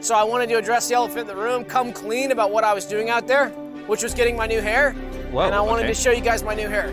[0.00, 2.72] So I wanted to address the elephant in the room, come clean about what I
[2.72, 3.48] was doing out there,
[3.86, 4.94] which was getting my new hair.
[5.30, 5.94] Whoa, and I wanted okay.
[5.94, 6.92] to show you guys my new hair.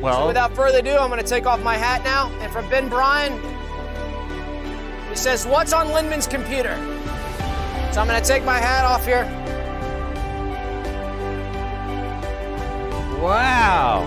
[0.00, 2.30] well, So without further ado, I'm going to take off my hat now.
[2.40, 3.32] And from Ben Bryan,
[5.10, 6.76] he says, What's on Linman's computer?
[7.92, 9.24] So I'm going to take my hat off here.
[13.20, 14.04] wow.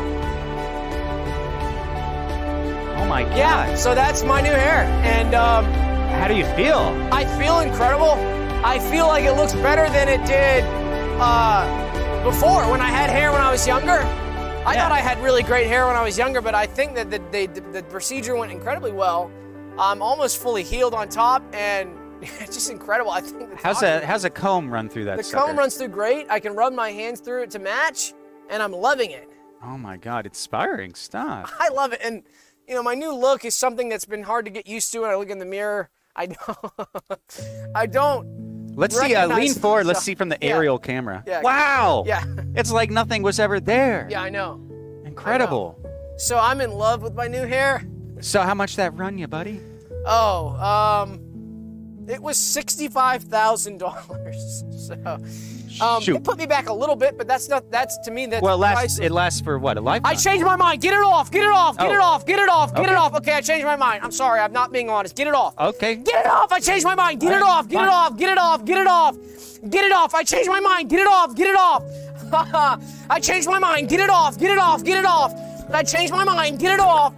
[2.98, 3.38] Oh my god.
[3.38, 4.84] Yeah, so that's my new hair.
[5.04, 6.80] And um, How do you feel?
[7.12, 8.14] I feel incredible.
[8.64, 10.64] I feel like it looks better than it did
[11.20, 11.91] uh,
[12.24, 13.92] before when I had hair when I was younger.
[14.66, 14.84] I Yeah.
[14.84, 17.18] thought I had really great hair when I was younger, but I think that the,
[17.32, 19.32] the, the procedure went incredibly well.
[19.80, 21.90] I'm almost fully healed on top, and
[22.22, 23.10] it's just incredible.
[23.12, 25.18] I think How's a how's a comb run through that?
[25.18, 25.48] The sucker?
[25.48, 26.28] comb runs through great.
[26.30, 28.14] I can rub my hands through it to match,
[28.50, 29.28] and I'm loving it.
[29.64, 31.52] Oh my god, inspiring stuff.
[31.60, 32.02] I love it.
[32.04, 32.24] And,
[32.68, 35.10] you know, my new look is something that's been hard to get used to when
[35.10, 35.90] I look in the mirror.
[36.16, 37.20] I don't.
[37.74, 38.41] I don't.
[38.76, 39.16] Let's see.
[39.16, 39.86] Uh, lean forward.
[39.86, 40.56] Let's see from the Yeah.
[40.56, 41.24] aerial camera.
[41.28, 41.42] Yeah.
[41.42, 42.04] Wow.
[42.06, 42.24] Yeah.
[42.56, 44.08] It's like nothing was ever there.
[44.10, 44.60] Yeah, I know.
[45.06, 45.78] Incredible.
[46.18, 47.84] So I'm in love with my new hair.
[48.22, 49.60] So how much that run you, buddy?
[50.06, 51.20] Oh, um,
[52.08, 54.64] it was sixty-five thousand dollars.
[54.82, 54.96] So,
[55.80, 56.16] um, Shoot.
[56.18, 57.70] it put me back a little bit, but that's not.
[57.72, 59.00] That's to me that's Well, it lasts.
[59.00, 59.78] It lasts for what?
[59.78, 60.12] A lifetime.
[60.12, 60.82] I changed my mind.
[60.82, 61.32] Get it off.
[61.32, 61.78] Get it off.
[61.78, 61.94] Get Oh.
[61.94, 62.26] it off.
[62.26, 62.74] Get it off.
[62.74, 63.16] Get it off.
[63.16, 64.02] Okay, I changed my mind.
[64.04, 64.40] I'm sorry.
[64.40, 65.16] I'm not being honest.
[65.16, 65.54] Get it off.
[65.58, 65.96] Okay.
[65.96, 66.52] Get it off!
[66.52, 67.20] I changed my mind.
[67.20, 67.68] Get it off!
[67.68, 68.18] Get it off!
[68.18, 68.66] Get it off!
[68.66, 69.16] Get it off!
[69.70, 70.16] Get it off!
[70.16, 70.90] I changed my mind.
[70.90, 71.36] Get it off!
[71.36, 71.84] Get it off!
[73.10, 73.90] I changed my mind.
[73.90, 74.38] Get it off!
[74.38, 74.84] Get it off!
[74.84, 75.34] Get it off!
[75.72, 76.60] I changed my mind.
[76.60, 77.14] Get it off!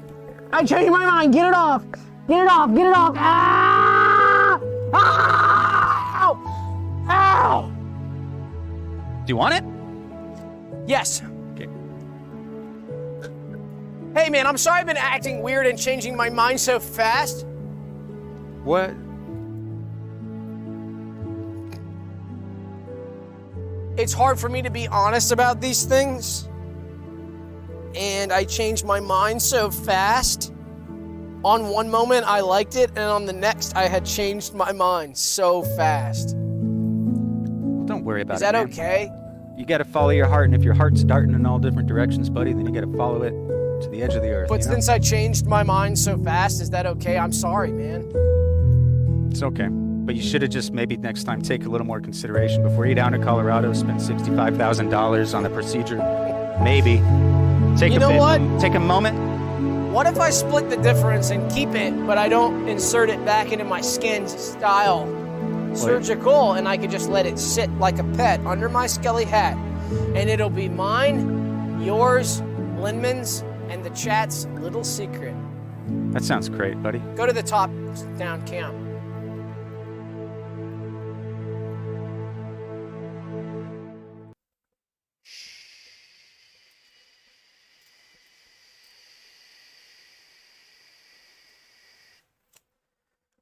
[0.51, 1.33] I changed my mind.
[1.33, 1.83] Get it off!
[2.27, 2.69] Get it off!
[2.75, 3.15] Get it off!
[3.17, 4.59] Ah!
[4.93, 6.37] Ow!
[7.09, 7.71] Ow!
[9.25, 9.63] Do you want it?
[10.85, 11.21] Yes.
[11.53, 11.69] Okay.
[14.13, 17.45] Hey, man, I'm sorry I've been acting weird and changing my mind so fast.
[18.63, 18.93] What?
[23.95, 26.49] It's hard for me to be honest about these things.
[27.95, 30.51] And I changed my mind so fast.
[31.45, 35.17] On one moment, I liked it, and on the next, I had changed my mind
[35.17, 36.35] so fast.
[37.85, 38.45] Don't worry about Is it.
[38.45, 38.63] that man.
[38.65, 39.11] okay?
[39.57, 42.29] You got to follow your heart, and if your heart's darting in all different directions,
[42.29, 43.31] buddy, then you got to follow it
[43.83, 44.49] to the edge of the earth.
[44.49, 44.71] But you know?
[44.73, 47.17] since I changed my mind so fast, is that okay?
[47.17, 49.29] I'm sorry, man.
[49.31, 49.67] It's okay.
[49.69, 52.95] But you should have just maybe next time take a little more consideration before you
[52.95, 55.97] down to Colorado, spend sixty-five thousand dollars on a procedure.
[56.61, 56.97] Maybe
[57.77, 58.59] take You a know bit, what?
[58.61, 59.17] take a moment.
[59.93, 63.51] What if I split the difference and keep it, but I don't insert it back
[63.53, 65.05] into my skin style
[65.75, 69.57] surgical, and I could just let it sit like a pet under my skelly hat,
[70.15, 72.41] and it'll be mine, yours,
[72.77, 75.35] Linman's, and the chat's little secret.
[76.11, 76.99] That sounds great, buddy.
[77.15, 77.69] Go to the top
[78.17, 78.75] down camp.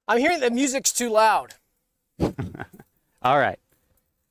[0.08, 1.54] I'm hearing the music's too loud.
[3.22, 3.60] All right.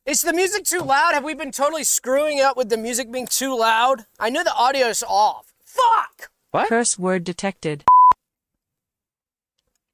[0.07, 1.13] Is the music too loud?
[1.13, 4.07] Have we been totally screwing it up with the music being too loud?
[4.19, 5.53] I know the audio's off.
[5.65, 6.31] Fuck!
[6.51, 6.69] What?
[6.69, 7.85] Curse word detected.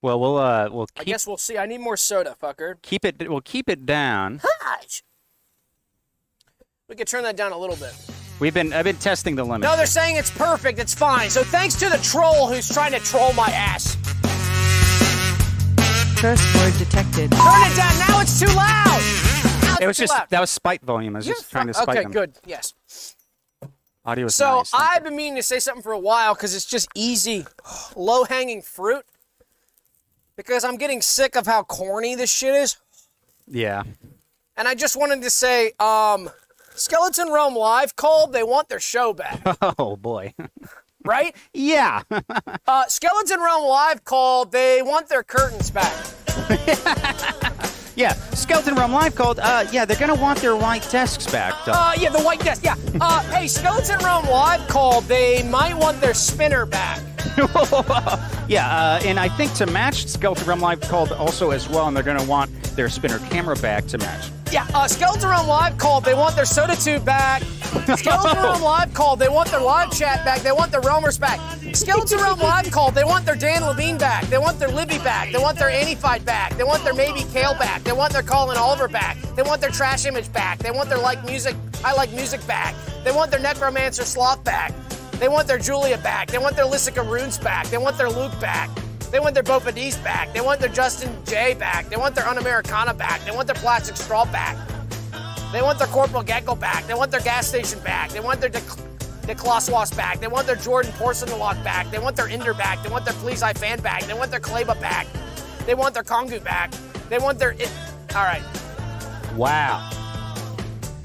[0.00, 1.58] Well, we'll uh, we'll I guess we'll see.
[1.58, 2.80] I need more soda, fucker.
[2.82, 3.28] keep it.
[3.28, 4.40] We'll keep it down.
[4.62, 5.02] Gosh.
[6.88, 7.92] We could turn that down a little bit.
[8.38, 8.72] We've been.
[8.72, 9.62] I've been testing the limit.
[9.62, 10.78] No, they're saying it's perfect.
[10.78, 11.30] It's fine.
[11.30, 13.96] So thanks to the troll who's trying to troll my ass.
[16.16, 17.30] Curse word detected.
[17.30, 17.98] Turn it down.
[18.08, 19.00] Now it's too loud.
[19.62, 20.26] Now it was just loud.
[20.30, 21.14] that was spite volume.
[21.14, 22.12] I was You just trying to fuck- spite Okay, them.
[22.12, 22.32] good.
[22.46, 22.74] Yes.
[24.04, 24.70] Audio is So nice.
[24.72, 27.44] I've been meaning to say something for a while because it's just easy,
[27.94, 29.04] low hanging fruit.
[30.36, 32.76] Because I'm getting sick of how corny this shit is.
[33.46, 33.82] Yeah.
[34.56, 36.30] And I just wanted to say, um,
[36.74, 38.32] Skeleton Realm Live called.
[38.32, 39.40] They want their show back,
[39.78, 40.34] Oh boy.
[41.06, 41.34] right?
[41.52, 42.02] yeah.
[42.68, 44.50] Uh, Skeleton Realm Live called.
[44.50, 45.92] They want their curtains back.
[47.96, 48.12] yeah.
[48.34, 49.38] Skeleton Realm Live called.
[49.38, 51.54] Uh, yeah, they're gonna want their white desks back.
[51.66, 52.64] Uh, yeah, the white desk.
[52.64, 52.74] Yeah.
[53.00, 55.04] Uh, hey, Skeleton Realm Live called.
[55.04, 57.00] They might want their spinner back.
[58.48, 61.96] yeah, uh, and I think to match Skeleton Realm Live called also as well, and
[61.96, 64.30] they're gonna want their spinner camera back to match.
[64.52, 66.04] Yeah, uh, Realm Live called.
[66.04, 67.42] They want their soda tube back.
[67.96, 69.18] Skeleton Realm Live called.
[69.18, 70.40] They want their live chat back.
[70.40, 71.40] They want their Realmers back.
[71.74, 72.94] Skeleton Realm Live called.
[72.94, 74.24] They want their Dan Levine back.
[74.26, 75.32] They want their Libby back.
[75.32, 76.56] They want their Antified back.
[76.56, 77.82] They want their Maybe Kale back.
[77.82, 79.16] They want their Colin Oliver back.
[79.34, 80.58] They want their Trash Image back.
[80.58, 82.74] They want their Like Music, I Like Music back.
[83.04, 84.72] They want their Necromancer Sloth back.
[85.12, 86.28] They want their Julia back.
[86.28, 87.66] They want their Lysica Runes back.
[87.66, 88.70] They want their Luke back.
[89.10, 90.32] They want their Bopadies back.
[90.32, 91.88] They want their Justin J back.
[91.88, 93.24] They want their Un-Americana back.
[93.24, 94.56] They want their Plastic Straw back.
[95.52, 96.86] They want their Corporal Gecko back.
[96.86, 98.10] They want their gas station back.
[98.10, 98.60] They want their De-
[99.96, 100.20] back.
[100.20, 101.90] They want their Jordan Porcelanock back.
[101.90, 102.82] They want their Ender back.
[102.82, 104.02] They want their Please I fan back.
[104.04, 105.06] They want their Kleba back.
[105.66, 106.72] They want their Kongu back.
[107.08, 107.52] They want their.
[107.52, 107.70] It-
[108.14, 108.42] All right.
[109.36, 109.90] Wow.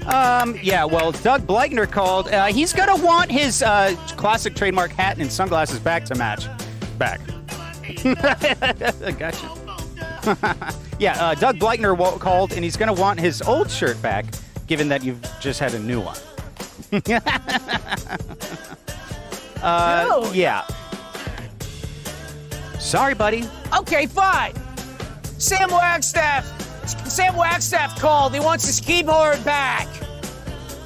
[0.06, 2.28] Um, yeah, well, Doug Bleichner called.
[2.28, 6.46] Uh, he's going to want his uh, classic trademark hat and sunglasses back to match.
[6.98, 7.20] Back.
[9.18, 9.50] gotcha.
[10.98, 14.26] yeah, uh, Doug Bleichner called, and he's going to want his old shirt back,
[14.66, 16.16] given that you've just had a new one.
[19.62, 20.36] uh, Dude.
[20.36, 20.66] yeah.
[22.78, 23.44] Sorry, buddy.
[23.76, 24.54] Okay, fine.
[25.38, 26.46] Sam Wagstaff.
[27.08, 28.34] Sam Wagstaff called.
[28.34, 29.88] He wants his keyboard back.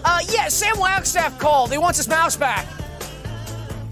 [0.04, 1.72] Uh, yeah, Sam Wagstaff called.
[1.72, 2.66] He wants his mouse back.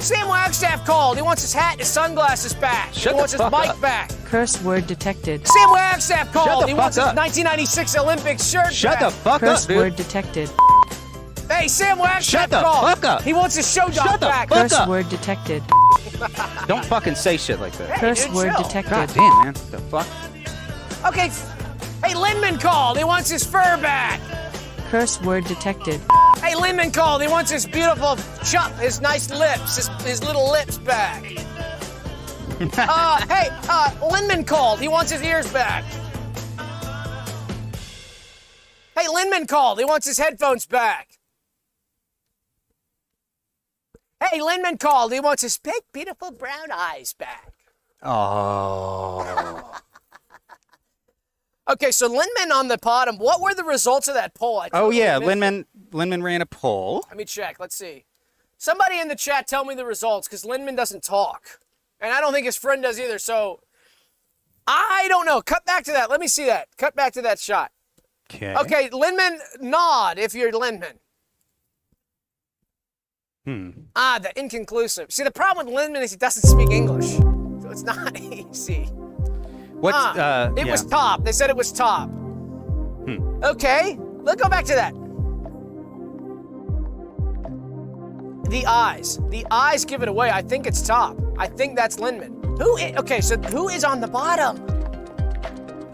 [0.05, 1.17] Sam Wagstaff called.
[1.17, 2.93] He wants his hat and his sunglasses back.
[2.93, 3.81] Shut he the wants his fuck mic up.
[3.81, 4.11] back.
[4.27, 5.47] Curse word detected.
[5.47, 6.65] Sam Wagstaff called.
[6.65, 9.01] the he wants fuck his 1996 Olympic shirt Shut back.
[9.01, 9.77] the fuck Curse up, dude.
[9.79, 10.51] word detected.
[11.51, 12.87] Hey, Sam Wagstaff Shut the called.
[12.87, 13.23] fuck up.
[13.23, 14.49] He wants his show dog Shut the back.
[14.49, 14.89] fuck Curse up.
[14.89, 15.63] word detected.
[16.67, 17.99] Don't fucking say shit like that.
[17.99, 18.63] Curse dude, word chill.
[18.63, 18.91] detected.
[18.91, 19.55] God damn, man.
[19.71, 20.07] The fuck?
[21.07, 21.29] Okay.
[22.07, 22.99] Hey, Linman called.
[22.99, 24.21] He wants his fur back.
[24.91, 26.01] Curse word detected.
[26.45, 27.23] Hey, Linman called.
[27.23, 31.25] He wants his beautiful chop, his nice lips, his, his little lips back.
[32.61, 34.79] uh, hey, uh, Linman called.
[34.79, 35.85] He wants his ears back.
[38.95, 39.79] Hey, Linman called.
[39.79, 41.19] He wants his headphones back.
[44.23, 45.15] Hey, Linman called.
[45.15, 47.55] He wants his big, beautiful brown eyes back.
[48.03, 49.81] Oh.
[51.69, 53.17] Okay, so Linman on the bottom.
[53.17, 54.61] What were the results of that poll?
[54.61, 55.19] I Oh yeah.
[55.19, 57.05] Linman Linman ran a poll.
[57.09, 57.59] Let me check.
[57.59, 58.05] Let's see.
[58.59, 61.61] Somebody in the chat tell me the results because Linman doesn't talk.
[62.01, 63.19] And I don't think his friend does either.
[63.19, 63.61] So
[64.67, 65.41] I don't know.
[65.41, 66.11] Cut back to that.
[66.11, 66.69] Let me see that.
[66.77, 67.73] Cut back to that shot.
[68.33, 68.55] Okay.
[68.55, 70.95] Okay, Linman, nod if you're Linman.
[73.45, 73.71] Hmm.
[73.95, 75.13] Ah, the inconclusive.
[75.13, 77.17] See, the problem with Linman is he doesn't speak English,
[77.63, 78.91] so it's not easy.
[79.85, 80.53] What's Ah, uh?
[80.57, 80.73] it yeah.
[80.73, 81.25] was top.
[81.25, 82.09] They said it was top.
[83.45, 84.95] Okay, let's go back to that.
[88.49, 89.19] The eyes.
[89.29, 90.31] The eyes give it away.
[90.31, 91.19] I think it's top.
[91.37, 92.33] I think that's Linman.
[92.59, 92.79] Who?
[93.01, 94.57] okay, so who is on the bottom?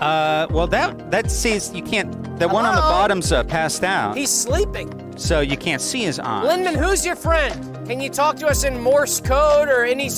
[0.01, 2.13] Uh, well, that that says you can't.
[2.39, 4.89] The one on the bottom's uh, passed out, He's sleeping.
[5.19, 6.47] so you can't see his eyes.
[6.47, 7.53] Linman, who's your friend?
[7.89, 10.09] Can you talk to us in Morse code or any?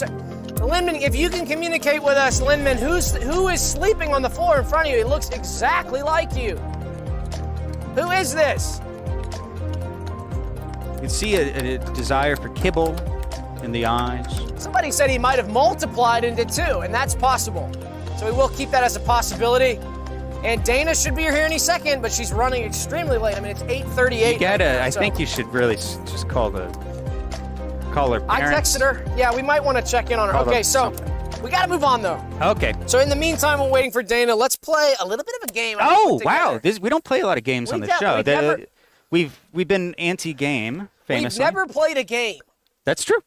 [0.62, 4.58] Linman, if you can communicate with us, Linman, who's who is sleeping on the floor
[4.58, 4.98] in front of you?
[4.98, 6.56] He looks exactly like you.
[7.96, 8.80] Who is this?
[10.94, 12.96] You can see a, a desire for kibble
[13.64, 14.40] in the eyes.
[14.56, 17.68] Somebody said he might have multiplied into two, and that's possible.
[18.16, 19.80] So we will keep that as a possibility.
[20.44, 23.36] And Dana should be here any second, but she's running extremely late.
[23.36, 24.34] I mean, it's 8:38.
[24.34, 24.64] You gotta.
[24.64, 26.68] right now, I so- think you should really just call the
[27.92, 29.04] call her I texted her.
[29.16, 30.32] Yeah, we might want to check in on her.
[30.32, 30.90] Call Okay, so
[31.42, 32.22] we got to move on though.
[32.40, 32.74] Okay.
[32.86, 34.34] So in the meantime, we're waiting for Dana.
[34.34, 35.78] Let's play a little bit of a game.
[35.80, 36.58] Oh wow!
[36.62, 38.22] This, we don't play a lot of games We on the show.
[38.22, 38.66] The- never-
[39.10, 41.44] we've we've been anti-game famously.
[41.44, 42.40] We've never played a game,
[42.84, 43.18] That's true.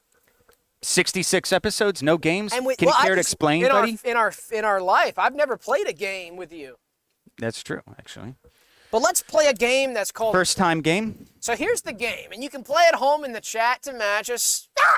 [0.82, 2.54] Sixty-six episodes, no games.
[2.54, 3.98] and we Can well, you care to explain, in buddy?
[4.04, 6.76] Our, in our in our life, I've never played a game with you.
[7.40, 8.36] That's true, actually.
[8.92, 10.34] But let's play a game that's called.
[10.34, 11.26] First time game.
[11.46, 14.32] So here's the game, and you can play at home in the chat to match
[14.32, 14.68] us.
[14.80, 14.98] Ah!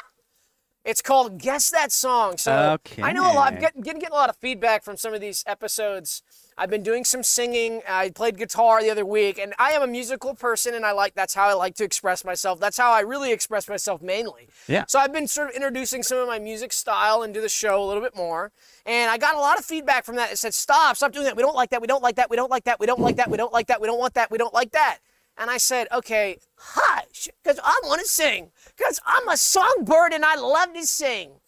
[0.86, 2.38] It's called Guess That Song.
[2.38, 3.52] So I know a lot.
[3.52, 6.24] I'm getting, getting a lot of feedback from some of these episodes.
[6.58, 7.82] I've been doing some singing.
[7.86, 11.16] I played guitar the other week, and I am a musical person, and I like
[11.16, 12.62] that's how I like to express myself.
[12.62, 14.48] That's how I really express myself mainly.
[14.70, 14.86] Yeah.
[14.88, 17.86] So I've been sort of introducing some of my music style into the show a
[17.86, 18.54] little bit more,
[18.86, 20.32] and I got a lot of feedback from that.
[20.32, 20.96] It said, "Stop!
[20.96, 21.36] Stop doing that.
[21.36, 21.82] We don't like that.
[21.82, 22.30] We don't like that.
[22.30, 22.80] We don't like that.
[22.80, 23.30] We don't like that.
[23.30, 23.82] We don't like that.
[23.82, 24.32] We don't want that.
[24.32, 25.00] We don't like that."
[25.38, 30.26] And I said, "Okay, hush, because I want to sing, because I'm a songbird and
[30.26, 31.40] I love to sing."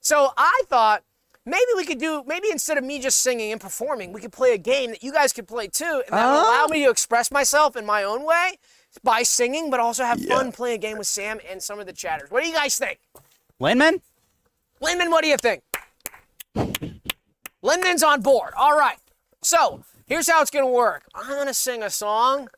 [0.00, 1.04] So I thought
[1.44, 4.52] maybe we could do maybe instead of me just singing and performing, we could play
[4.52, 7.30] a game that you guys could play too, and that would allow me to express
[7.30, 8.58] myself in my own way
[9.02, 11.92] by singing, but also have fun playing a game with Sam and some of the
[11.92, 12.30] chatters.
[12.30, 12.98] What do you guys think?
[13.60, 14.00] Linman?
[14.80, 15.62] Lyndon, what do you think?
[17.62, 18.52] Linman's on board.
[18.56, 18.98] All right.
[19.42, 21.04] So here's how it's gonna work.
[21.14, 22.48] I'm gonna sing a song,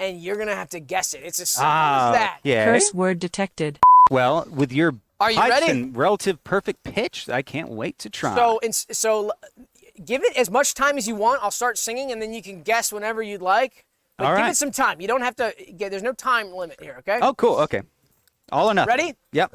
[0.00, 1.22] and you're gonna have to guess it.
[1.24, 2.38] It's as simple Ah, as that.
[2.42, 2.64] yeah.
[2.64, 3.78] Curse word detected.
[4.10, 5.70] Well, with your Are you pipes ready?
[5.70, 8.34] and relative perfect pitch, I can't wait to try.
[8.34, 9.32] So, in, so
[10.04, 11.42] give it as much time as you want.
[11.42, 13.84] I'll start singing, and then you can guess whenever you'd like.
[14.16, 14.50] But All give right.
[14.50, 15.00] it some time.
[15.00, 15.54] You don't have to.
[15.76, 16.96] Get, there's no time limit here.
[17.00, 17.18] Okay.
[17.22, 17.56] oh, cool.
[17.60, 17.82] Okay.
[18.50, 18.88] All or nothing.
[18.96, 19.14] Ready?
[19.32, 19.54] Yep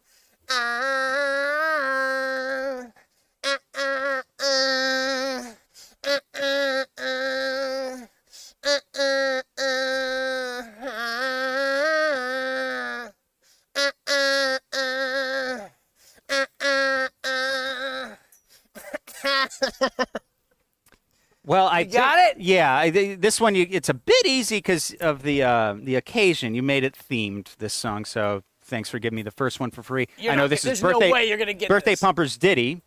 [21.45, 22.41] Well, I got took- it?
[22.43, 26.53] Yeah, I, this one you, it's a bit easy because of the uh, the occasion.
[26.55, 29.81] You made it themed this song, so thanks for giving me the first one for
[29.81, 30.07] free.
[30.17, 31.99] You're I know not- this is birthday no way you're gonna get birthday this.
[32.01, 32.81] pumpers ditty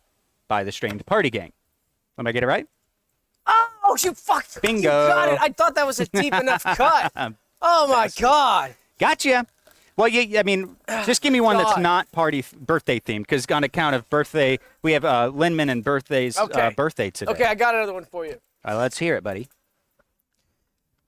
[0.47, 1.51] by the Strained Party Gang.
[2.17, 2.67] Let me get it right?
[3.47, 4.61] Oh, you fucked.
[4.63, 4.79] Bingo.
[4.81, 5.39] You got it.
[5.39, 7.11] I thought that was a deep enough cut.
[7.61, 8.73] Oh my god.
[8.99, 9.45] Gotcha.
[9.97, 10.75] Well, you, I mean,
[11.05, 11.81] just give me one that's God.
[11.81, 15.85] not party th- birthday themed, because on account of birthday, we have uh, Linman and
[15.85, 16.67] birthdays Okay.
[16.67, 17.31] uh, birthday today.
[17.31, 18.35] Okay, I got another one for you.
[18.67, 19.47] Uh, let's hear it, buddy.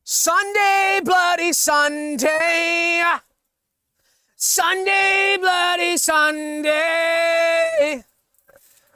[0.03, 3.01] Sunday, bloody Sunday.
[4.38, 8.05] Sunday, bloody Sunday.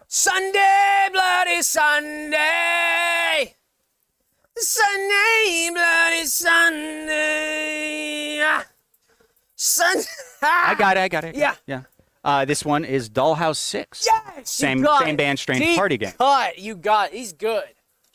[0.07, 3.55] Sunday, bloody Sunday.
[4.55, 7.81] Sunday, bloody Sunday.
[9.61, 10.05] Sunday.
[10.41, 11.01] I got it.
[11.01, 11.35] I got it.
[11.35, 11.53] Yeah.
[11.67, 11.83] Yeah.
[12.23, 14.05] Uh, this one is Dollhouse Six.
[14.05, 15.17] Yes, Same same it.
[15.17, 16.13] band, Strange Deep Party Gang.
[16.13, 16.57] Cut.
[16.57, 17.17] You got it.
[17.17, 17.63] He's good.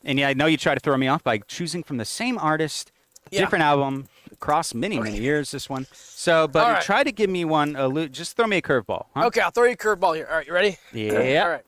[0.05, 2.37] And yeah, I know you try to throw me off by choosing from the same
[2.39, 2.91] artist,
[3.31, 3.41] Yeah.
[3.41, 5.53] different album, across many many years.
[5.53, 5.87] This one.
[5.93, 6.83] So, but right.
[6.83, 7.75] try to give me one.
[8.13, 9.07] Just throw me a curveball.
[9.15, 9.27] Huh?
[9.27, 10.27] Okay, I'll throw you a curveball here.
[10.29, 10.79] All right, you ready?
[10.93, 11.43] Yeah.
[11.43, 11.63] All right.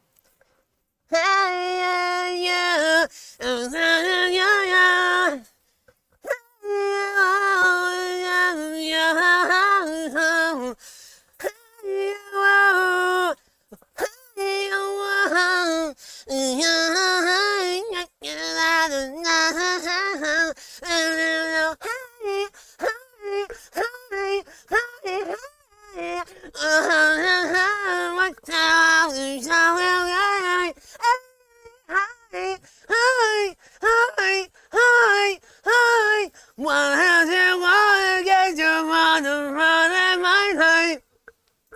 [26.60, 28.04] Uh-huh.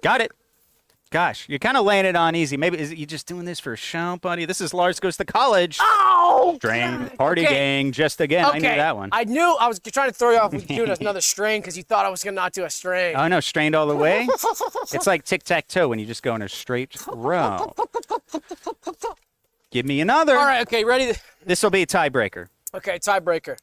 [0.03, 0.33] Got it.
[1.11, 2.57] Gosh, you're kind of laying it on easy.
[2.57, 4.47] Maybe is it you just doing this for a show, buddy?
[4.47, 5.77] This is Lars goes to college.
[5.81, 6.55] Oh!
[6.57, 7.53] Strain party Okay.
[7.55, 7.93] gang.
[7.93, 9.11] Just again, I knew that one.
[9.13, 11.83] I knew I was trying to throw you off with doing another strain because you
[11.83, 13.15] thought I was gonna not do a strain.
[13.15, 14.27] Oh no, strained all the way.
[14.93, 17.75] it's like tic tac toe when you just go in a straight row.
[19.71, 20.37] Give me another.
[20.37, 21.13] All right, okay, ready?
[21.45, 22.49] This will be a tiebreaker.
[22.75, 23.59] okay, tiebreaker.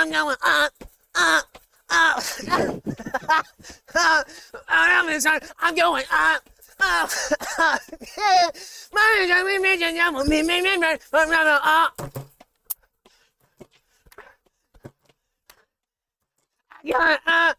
[0.00, 0.72] I'm going up.
[1.20, 1.44] up.
[1.90, 2.22] Up.
[5.60, 6.42] I'm going up.
[6.80, 7.20] Up.
[16.82, 17.52] Yeah, uh,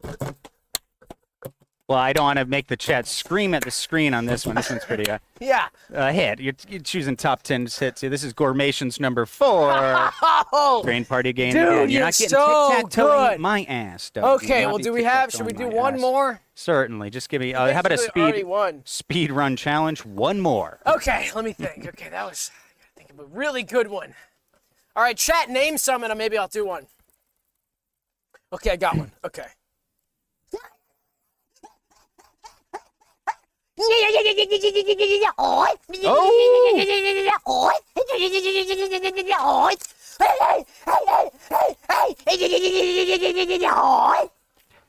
[1.92, 4.56] Well, I don't want to make the chat scream at the screen on this one.
[4.56, 5.68] This one's pretty uh, Yeah.
[5.92, 6.40] a hit.
[6.40, 8.00] You're, you're choosing top 10 hits.
[8.00, 8.10] here.
[8.10, 9.74] This is Gourmation's number four.
[10.54, 10.82] Oh.
[10.82, 11.54] Strain party game.
[11.54, 11.62] Dude.
[11.62, 13.40] You're you're not getting so good.
[13.40, 14.10] my ass.
[14.10, 14.42] Doug.
[14.42, 14.66] Okay.
[14.66, 15.32] Well, do we have?
[15.32, 16.02] Should we do one ass.
[16.02, 16.42] more?
[16.56, 17.10] Certainly.
[17.10, 17.54] Just give me.
[17.54, 18.46] Uh, how about a speed
[18.86, 20.06] speed run challenge?
[20.06, 20.80] One more.
[20.86, 21.30] Okay.
[21.36, 21.88] Let me think.
[21.88, 22.52] Okay, that was.
[22.82, 24.14] I think of a really good one.
[24.96, 25.50] All right, chat.
[25.50, 26.88] Name some, and maybe I'll do one.
[28.54, 29.12] Okay, I got one.
[29.26, 29.46] Okay.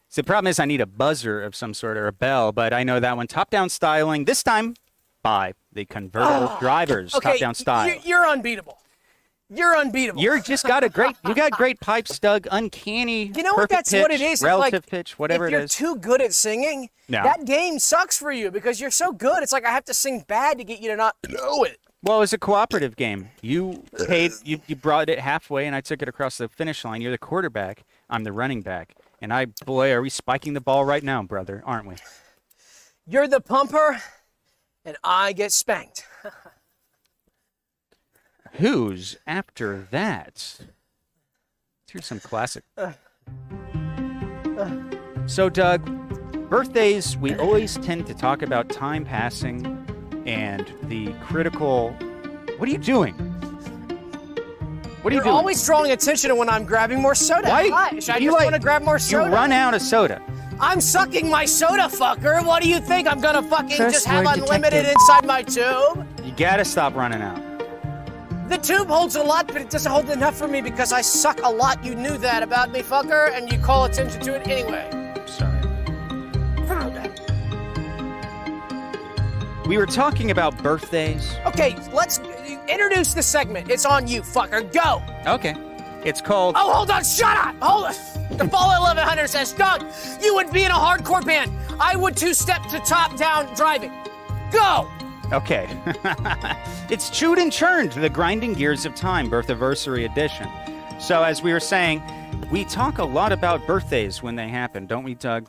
[0.08, 2.74] So the problem is I need a buzzer of some sort or a bell, but
[2.74, 3.26] I know that one.
[3.26, 4.26] Top down styling.
[4.26, 4.74] This time
[5.22, 7.14] by the convertible drivers.
[7.14, 7.30] Okay.
[7.30, 7.88] Top down style.
[7.88, 8.81] You're, you're unbeatable.
[9.54, 10.22] You're unbeatable.
[10.22, 11.16] You're just got a great.
[11.26, 12.46] You got great pipes, Doug.
[12.50, 13.32] Uncanny.
[13.36, 13.68] You know what?
[13.68, 14.32] That's what pitch, is.
[14.32, 17.22] It's Relative like, pitch, whatever if you're too good at singing, No.
[17.22, 19.42] that game sucks for you because you're so good.
[19.42, 21.78] It's like I have to sing bad to get you to not know it.
[22.02, 23.28] Well, it was a cooperative game.
[23.42, 24.32] You paid.
[24.42, 27.00] You, you brought it halfway, and I took it across the finish line.
[27.00, 27.84] You're the quarterback.
[28.10, 28.94] I'm the running back.
[29.20, 31.62] And I, boy, are we spiking the ball right now, brother?
[31.64, 31.94] Aren't we?
[33.06, 34.02] You're the pumper,
[34.84, 36.06] and I get spanked.
[38.52, 40.34] Who's after that?
[40.60, 42.64] Let's hear some classic.
[45.26, 45.84] So, Doug,
[46.50, 49.66] birthdays, we always tend to talk about time passing
[50.26, 51.90] and the critical.
[52.58, 53.14] What are you doing?
[55.00, 55.34] What are you You're doing?
[55.36, 57.48] always drawing attention to when I'm grabbing more soda.
[57.48, 57.68] Why?
[57.70, 59.30] Gosh, I you just like- want to grab more You soda.
[59.30, 60.22] run out of soda.
[60.60, 62.44] I'm sucking my soda, fucker.
[62.44, 63.08] What do you think?
[63.08, 64.92] I'm gonna fucking just have word unlimited detected.
[64.92, 66.06] inside my tube?
[66.24, 67.41] You gotta stop running out.
[68.52, 71.40] The tube holds a lot, but it doesn't hold enough for me because I suck
[71.42, 71.82] a lot.
[71.82, 74.90] You knew that about me, fucker, and you call attention to it anyway.
[75.24, 75.58] Sorry.
[79.66, 81.34] We were talking about birthdays.
[81.46, 82.18] Okay, let's
[82.68, 83.70] introduce the segment.
[83.70, 84.70] It's on you, fucker.
[84.70, 85.02] Go.
[85.32, 85.54] Okay.
[86.04, 86.54] It's called.
[86.58, 87.04] Oh, hold on.
[87.04, 87.56] Shut up.
[87.62, 88.36] Hold on.
[88.36, 89.82] The Fall 1100 says, Doug,
[90.22, 91.50] you would be in a hardcore band.
[91.80, 93.92] I would two step to top down driving.
[94.50, 94.90] Go.
[95.32, 95.66] Okay.
[96.90, 100.46] it's Chewed and Churned, the Grinding Gears of Time Birthiversary Edition.
[101.00, 102.02] So, as we were saying,
[102.50, 105.48] we talk a lot about birthdays when they happen, don't we, Doug?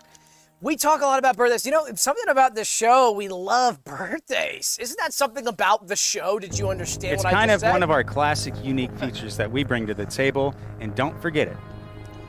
[0.62, 1.66] We talk a lot about birthdays.
[1.66, 4.78] You know, something about the show, we love birthdays.
[4.80, 6.40] Isn't that something about the show?
[6.40, 7.72] Did you understand It's what I kind of said?
[7.72, 11.50] one of our classic, unique features that we bring to the table, and don't forget
[11.50, 11.58] it.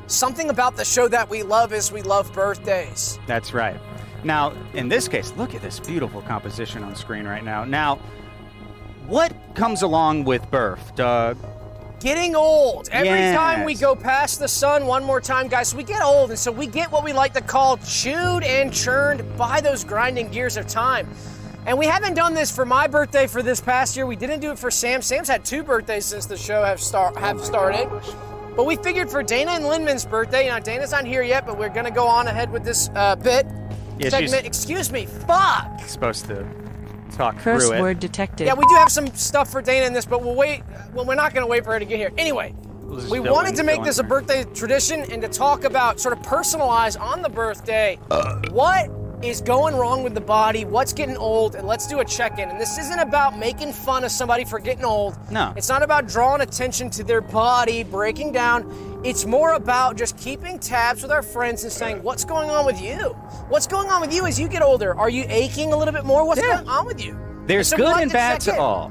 [0.09, 3.20] Something about the show that we love is we love birthdays.
[3.28, 3.80] That's right.
[4.24, 7.64] Now, in this case, look at this beautiful composition on screen right now.
[7.64, 7.96] Now,
[9.06, 11.36] what comes along with birth, Doug?
[12.00, 12.88] Getting old.
[12.90, 16.30] Every time we go past the sun, one more time, guys, we get old.
[16.30, 20.30] And so we get what we like to call chewed and churned by those grinding
[20.30, 21.08] gears of time.
[21.66, 24.06] And we haven't done this for my birthday for this past year.
[24.06, 25.00] We didn't do it for Sam.
[25.00, 27.88] Sam's had two birthdays since the show have start have started.
[28.54, 31.70] But we figured for Dana and Linman's birthday, now Dana's not here yet, but we're
[31.70, 33.46] gonna go on ahead with this uh, bit
[33.99, 34.47] Yeah, she's- segment.
[34.47, 35.80] Excuse me, fuck.
[35.86, 36.47] Supposed to
[37.16, 37.80] talk Curse through it.
[37.80, 38.47] word detected.
[38.47, 40.62] Yeah, we do have some stuff for Dana in this, but we'll wait.
[40.92, 42.11] Well, we're not going to wait for her to get here.
[42.18, 42.55] Anyway,
[42.95, 46.24] just we wanted to make this a birthday tradition and to talk about, sort of
[46.24, 48.40] personalize on the birthday, uh.
[48.51, 48.90] what
[49.28, 52.48] is going wrong with the body, what's getting old, and let's do a check in.
[52.48, 55.16] And this isn't about making fun of somebody for getting old.
[55.30, 55.52] No.
[55.56, 59.00] It's not about drawing attention to their body breaking down.
[59.04, 62.80] It's more about just keeping tabs with our friends and saying, what's going on with
[62.80, 62.96] you?
[63.48, 64.94] What's going on with you as you get older?
[64.98, 66.26] Are you aching a little bit more?
[66.26, 66.56] What's Yeah.
[66.56, 67.18] going on with you?
[67.46, 68.90] There's good and bad check to all.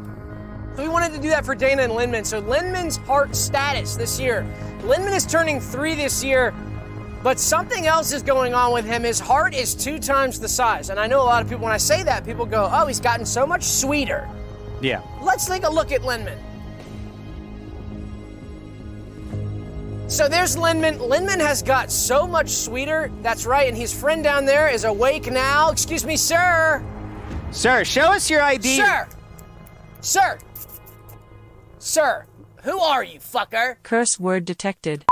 [0.75, 2.25] So we wanted to do that for Dana and Linman.
[2.25, 4.45] So Linman's heart status this year.
[4.81, 6.53] Linman is turning three this year,
[7.23, 9.03] but something else is going on with him.
[9.03, 10.89] His heart is two times the size.
[10.89, 12.99] And I know a lot of people, when I say that, people go, oh, he's
[12.99, 14.29] gotten so much sweeter.
[14.81, 15.01] Yeah.
[15.21, 16.37] Let's take a look at Linman.
[20.09, 20.97] So there's Linman.
[20.97, 23.09] Linman has got so much sweeter.
[23.21, 25.71] That's right, and his friend down there is awake now.
[25.71, 26.85] Excuse me, sir.
[27.51, 28.75] Sir, show us your ID.
[28.75, 29.07] Sir!
[30.01, 30.39] Sir!
[31.79, 32.25] Sir!
[32.63, 33.77] Who are you, fucker?
[33.81, 35.05] Curse word detected.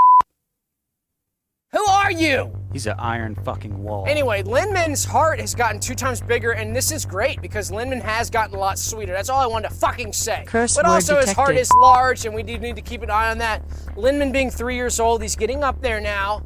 [1.74, 2.52] Who are you?
[2.74, 4.04] He's an iron fucking wall.
[4.06, 8.30] Anyway, Linman's heart has gotten two times bigger, and this is great because Linman has
[8.30, 9.14] gotten a lot sweeter.
[9.14, 10.44] That's all I wanted to fucking say.
[10.46, 13.32] Curse but also, his heart is large, and we do need to keep an eye
[13.32, 13.66] on that.
[13.96, 16.44] Linman being three years old, he's getting up there now.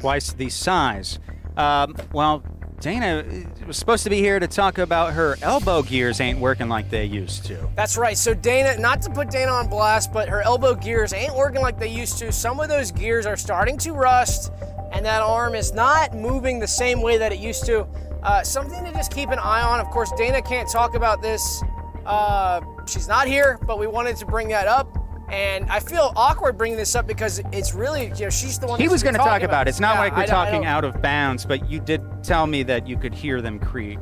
[0.00, 1.18] Twice the size.
[1.56, 2.42] Um, well,
[2.82, 3.24] Dana
[3.64, 7.04] was supposed to be here to talk about her elbow gears ain't working like they
[7.04, 7.68] used to.
[7.76, 8.18] That's right.
[8.18, 11.78] So Dana, not to put Dana on blast, but her elbow gears ain't working like
[11.78, 12.32] they used to.
[12.32, 14.50] Some of those gears are starting to rust,
[14.90, 17.86] and that arm is not moving the same way that it used to.
[18.24, 19.78] Uh, something to just keep an eye on.
[19.78, 21.62] Of course, Dana can't talk about this.
[22.04, 24.98] Uh, she's not here, but we wanted to bring that up.
[25.28, 28.78] And I feel awkward bringing this up because it's really, you know, she's the one.
[28.80, 29.70] He was going to talk about it.
[29.70, 32.46] It's not Yeah, like we're I talking don't- out of bounds, but you did tell
[32.46, 33.98] me that you could hear them creak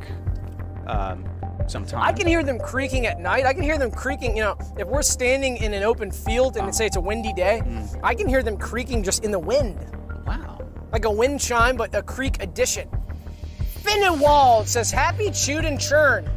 [0.89, 1.25] um,
[1.69, 1.95] sometimes.
[1.95, 3.47] I can hear them creaking at night.
[3.47, 6.75] I can hear them creaking, you know, if we're standing in an open field and
[6.75, 8.01] say it's a windy day, Mm.
[8.03, 9.79] I can hear them creaking just in the wind.
[10.27, 10.59] Wow.
[10.93, 12.89] Like a wind chime, but a creak addition.
[13.85, 16.29] Finnewald says, Happy Chewed and Churn.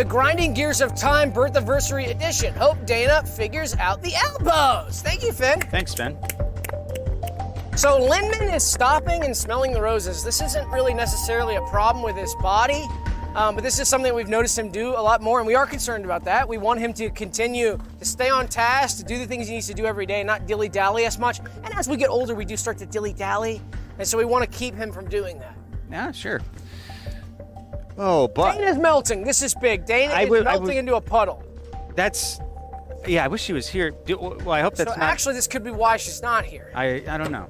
[0.00, 2.54] The Grinding Gears of Time Birth Anniversary Edition.
[2.54, 5.02] Hope Dana figures out the elbows.
[5.02, 5.60] Thank you, Finn.
[5.60, 6.16] Thanks, Finn.
[7.76, 10.24] So Linman is stopping and smelling the roses.
[10.24, 12.86] This isn't really necessarily a problem with his body,
[13.34, 15.66] um, but this is something we've noticed him do a lot more, and we are
[15.66, 16.48] concerned about that.
[16.48, 19.66] We want him to continue to stay on task, to do the things he needs
[19.66, 21.40] to do every day, not dilly dally as much.
[21.62, 23.60] And as we get older, we do start to dilly dally,
[23.98, 25.54] and so we want to keep him from doing that.
[25.90, 26.40] Yeah, sure.
[28.02, 29.24] Oh, but Dana's melting.
[29.24, 29.84] This is big.
[29.84, 31.42] Dana I is would- I melting would- into a puddle.
[31.94, 32.40] that's.
[33.06, 33.92] Yeah, I wish she was here.
[34.04, 35.08] Do, well, I hope that's so not.
[35.10, 36.70] actually, this could be why she's not here.
[36.74, 37.48] I I don't know.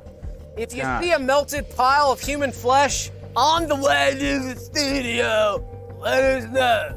[0.56, 5.64] If you see a melted pile of human flesh on the way to the studio,
[6.00, 6.96] let us know.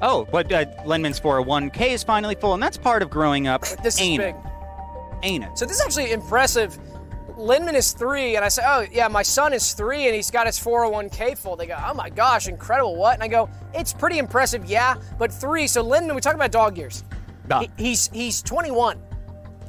[0.04, 3.62] Oh, but uh, Linman's 401k is finally full, and that's part of growing up.
[3.84, 4.34] This ain't is it?
[4.34, 4.50] big.
[5.22, 5.56] Ain't it?
[5.56, 6.76] So this is actually impressive.
[7.38, 10.46] Linman is three, and I say, oh yeah, my son is three, and he's got
[10.46, 11.56] his 401k full.
[11.56, 13.14] They go, oh my gosh, incredible, what?
[13.14, 15.66] And I go, it's pretty impressive, yeah, but three.
[15.66, 17.04] So Linman, we talk about dog years.
[17.50, 17.60] Ah.
[17.60, 19.00] He- he's he's 21,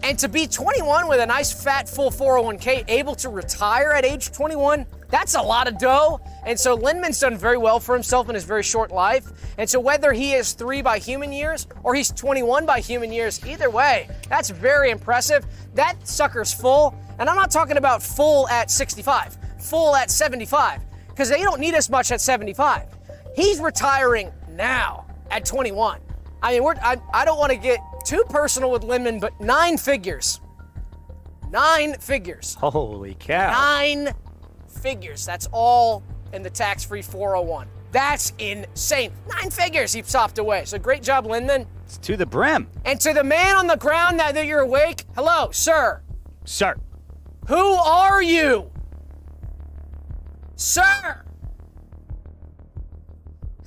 [0.03, 4.31] and to be 21 with a nice fat full 401k, able to retire at age
[4.31, 6.19] 21, that's a lot of dough.
[6.45, 9.25] And so Linman's done very well for himself in his very short life.
[9.57, 13.39] And so whether he is three by human years or he's 21 by human years,
[13.45, 15.45] either way, that's very impressive.
[15.75, 21.29] That sucker's full, and I'm not talking about full at 65, full at 75, because
[21.29, 22.87] they don't need as much at 75.
[23.35, 25.99] He's retiring now at 21.
[26.41, 29.77] I mean, we're, I, I don't want to get too personal with Linman, but nine
[29.77, 30.41] figures.
[31.49, 32.55] Nine figures.
[32.55, 33.51] Holy cow!
[33.51, 34.13] Nine
[34.67, 35.25] figures.
[35.25, 36.03] That's all
[36.33, 37.67] in the tax free 401.
[37.91, 39.13] That's insane.
[39.29, 40.65] Nine figures he sopped away.
[40.65, 41.67] So great job, Linman.
[41.85, 45.03] It's to the brim, And to the man on the ground now that you're awake,
[45.15, 46.01] hello, sir.
[46.43, 46.75] sir.
[47.47, 48.71] Who are you?
[50.55, 51.23] Sir!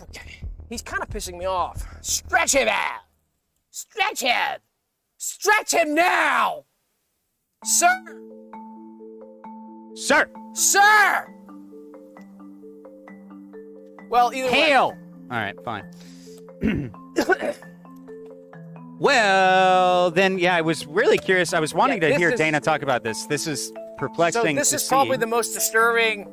[0.00, 0.40] Okay.
[0.68, 1.86] He's kind of pissing me off.
[2.00, 3.02] Stretch him out!
[3.70, 4.60] Stretch him!
[5.18, 6.64] Stretch him now!
[7.64, 8.22] Sir!
[9.94, 11.32] Sir, Sir!
[14.08, 14.54] Well, either way.
[14.54, 14.96] hail.
[15.30, 15.90] All right, fine.
[18.98, 21.52] well, then, yeah, I was really curious.
[21.52, 23.26] I was wanting Yeah, to hear is- Dana talk about this.
[23.26, 24.56] This is perplexing.
[24.56, 26.28] So this is probably the most disturbing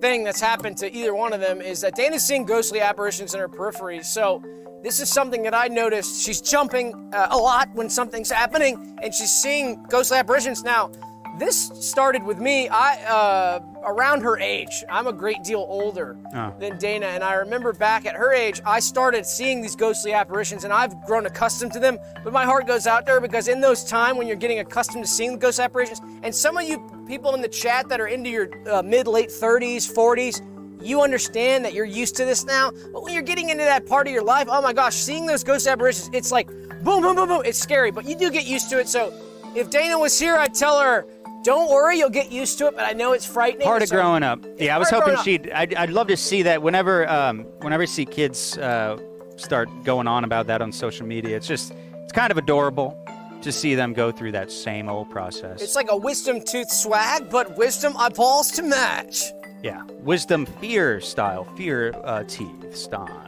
[0.00, 3.40] thing that's happened to either one of them is that Dana's seeing ghostly apparitions in
[3.40, 4.02] her periphery.
[4.02, 4.42] So
[4.82, 6.22] this is something that I noticed.
[6.24, 10.62] She's jumping uh, a lot when something's happening, and she's seeing ghostly apparitions.
[10.62, 10.90] Now,
[11.38, 12.68] this started with me.
[12.68, 14.84] I uh, around her age.
[14.90, 16.52] I'm a great deal older Oh.
[16.58, 20.64] than Dana, and I remember back at her age, I started seeing these ghostly apparitions,
[20.64, 21.98] and I've grown accustomed to them.
[22.24, 25.10] But my heart goes out there because in those time when you're getting accustomed to
[25.10, 28.48] seeing ghost apparitions, and some of you people in the chat that are into your
[28.70, 30.42] uh, mid late 30s, 40s,
[30.82, 32.70] you understand that you're used to this now.
[32.92, 35.42] But when you're getting into that part of your life, oh my gosh, seeing those
[35.42, 36.48] ghost apparitions, it's like
[36.84, 37.42] boom, boom, boom, boom.
[37.44, 38.88] It's scary, but you do get used to it.
[38.88, 39.12] So
[39.56, 41.04] if Dana was here, I'd tell her,
[41.48, 42.76] don't worry, you'll get used to it.
[42.76, 43.66] But I know it's frightening.
[43.66, 44.44] part of so- growing up.
[44.58, 45.50] Yeah, I was hoping she'd.
[45.50, 48.98] I'd, I'd love to see that whenever, um, whenever I see kids uh,
[49.36, 51.36] start going on about that on social media.
[51.36, 51.72] It's just,
[52.02, 53.02] it's kind of adorable
[53.40, 55.62] to see them go through that same old process.
[55.62, 59.22] It's like a wisdom tooth swag, but wisdom eyeballs to match.
[59.62, 63.27] Yeah, wisdom fear style, fear uh, teeth style.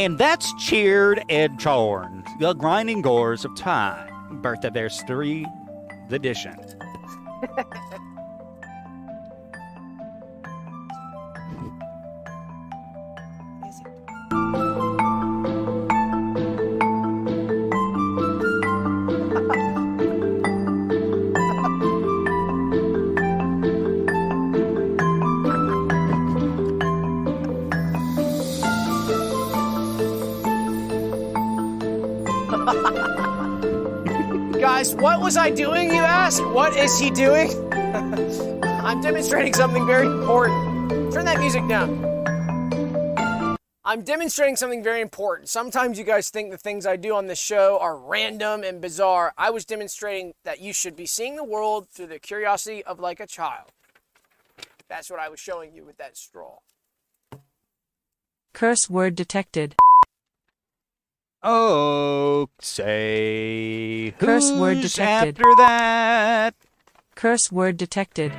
[0.00, 4.40] And that's cheered and torn, the grinding gores of time.
[4.40, 5.46] Birth of Theirs 3,
[6.10, 6.56] edition.
[34.80, 36.42] Guys, what was I doing, you ask?
[36.54, 37.50] What is he doing?
[38.64, 41.12] I'm demonstrating something very important.
[41.12, 43.58] Turn that music down.
[43.84, 45.50] I'm demonstrating something very important.
[45.50, 49.34] Sometimes you guys think the things I do on this show are random and bizarre.
[49.36, 53.20] I was demonstrating that you should be seeing the world through the curiosity of like
[53.20, 53.72] a child.
[54.88, 56.56] That's what I was showing you with that straw.
[58.54, 59.76] Curse word detected.
[61.42, 65.38] Oh, say Curse word detected.
[65.40, 66.54] after that.
[67.14, 68.32] Curse word detected.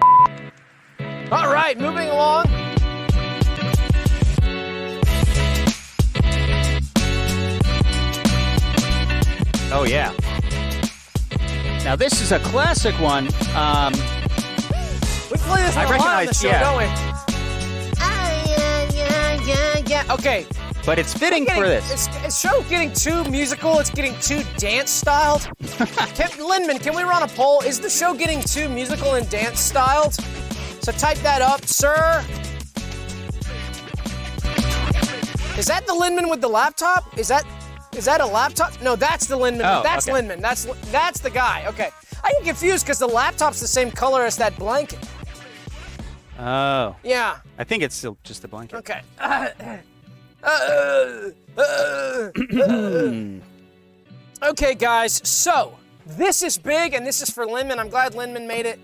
[1.31, 2.45] All right, moving along.
[9.73, 10.11] Oh yeah.
[11.83, 13.27] Now this is a classic one.
[13.55, 13.93] Um,
[15.31, 16.59] We play this I one a lot on the recognize- show, yeah.
[16.59, 16.85] don't we?
[17.99, 20.13] Ah, yeah, yeah, yeah, yeah.
[20.13, 20.45] Okay,
[20.85, 21.91] but it's fitting getting, for this.
[21.91, 23.79] Is, is show getting too musical?
[23.79, 25.41] It's getting too dance styled.
[25.59, 27.61] can, Linman, can we run a poll?
[27.61, 30.13] Is the show getting too musical and dance styled?
[30.81, 32.23] So type that up, sir.
[35.57, 37.17] Is that the Linman with the laptop?
[37.17, 37.45] Is that
[37.95, 38.81] is that a laptop?
[38.81, 39.61] No, that's the Linman.
[39.63, 40.19] Oh, that's okay.
[40.21, 40.41] Linman.
[40.41, 41.65] That's that's the guy.
[41.67, 41.89] Okay.
[42.23, 44.99] I get confused because the laptop's the same color as that blanket.
[46.39, 47.37] Oh, Yeah.
[47.59, 48.77] I think it's still just a blanket.
[48.77, 49.01] Okay.
[54.43, 55.21] Okay, guys.
[55.27, 57.77] So this is big, and this is for Linman.
[57.77, 58.79] I'm glad Linman made it.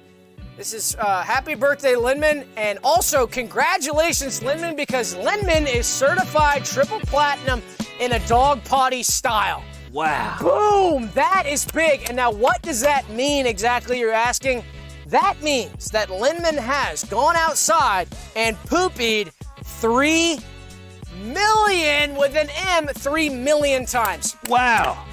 [0.55, 6.99] This is uh, happy birthday, Linman, and also congratulations, Linman, because Linman is certified triple
[6.99, 7.64] platinum
[7.99, 9.64] in a dog potty style.
[9.91, 10.38] Wow.
[10.39, 11.10] Boom!
[11.16, 12.03] That is big.
[12.08, 13.99] And now, what does that mean exactly?
[13.99, 14.64] You're asking.
[15.08, 19.32] That means that Linman has gone outside and poopied
[19.64, 20.38] three
[21.18, 24.36] million with an M three million times.
[24.47, 25.05] Wow.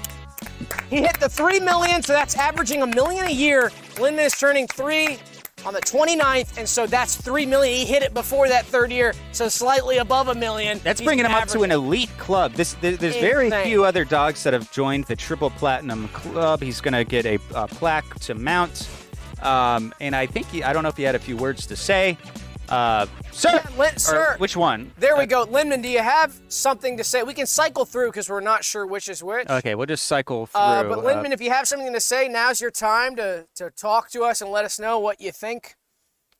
[0.89, 3.71] He hit the three million, so that's averaging a million a year.
[3.95, 5.17] Linman is turning three
[5.65, 7.75] on the 29th, and so that's three million.
[7.75, 10.79] He hit it before that third year, so slightly above a million.
[10.83, 12.53] That's He's bringing him up to an elite club.
[12.53, 13.65] This there, there's very Insane.
[13.65, 16.61] few other dogs that have joined the triple platinum club.
[16.61, 18.87] He's going to get a, uh plaque to mount,
[19.41, 21.75] um, and I think he, I don't know if he had a few words to
[21.75, 22.17] say.
[22.69, 24.35] Uh, sir, Lin- sir.
[24.39, 24.91] which one?
[24.97, 25.45] There we Uh, go.
[25.45, 27.21] Linman, do you have something to say?
[27.23, 29.47] We can cycle through because we're not sure which is which.
[29.49, 30.61] Okay, we'll just cycle through.
[30.61, 33.69] Uh, but uh, Linman, if you have something to say, now's your time to, to
[33.71, 35.75] talk to us and let us know what you think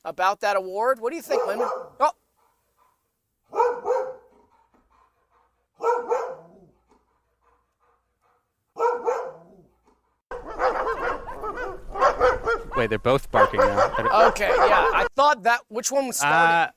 [0.03, 0.99] about that award.
[0.99, 1.69] What do you think, Linman?
[1.99, 2.11] Oh,
[12.75, 14.27] wait, they're both barking now.
[14.27, 14.89] okay, yeah.
[14.93, 15.61] I thought that.
[15.67, 16.69] Which one started?
[16.69, 16.71] Uh,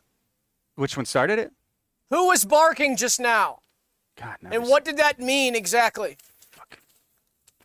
[0.76, 1.52] which one started it?
[2.10, 3.60] Who was barking just now?
[4.16, 4.36] God.
[4.50, 6.16] And what did that mean exactly?
[6.50, 6.78] Fuck.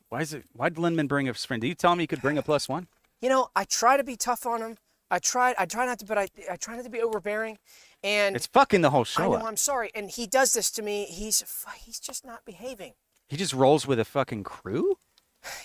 [0.09, 0.43] Why is it?
[0.53, 1.61] Why did Linman bring a friend?
[1.61, 2.87] Did you tell him he could bring a plus one?
[3.21, 4.77] You know, I try to be tough on him.
[5.09, 5.55] I try.
[5.57, 7.57] I try not to, but I, I try not to be overbearing.
[8.03, 9.23] And It's fucking the whole show.
[9.23, 9.43] I know up.
[9.45, 9.91] I'm sorry.
[9.95, 11.05] And he does this to me.
[11.05, 12.93] He's he's just not behaving.
[13.29, 14.97] He just rolls with a fucking crew.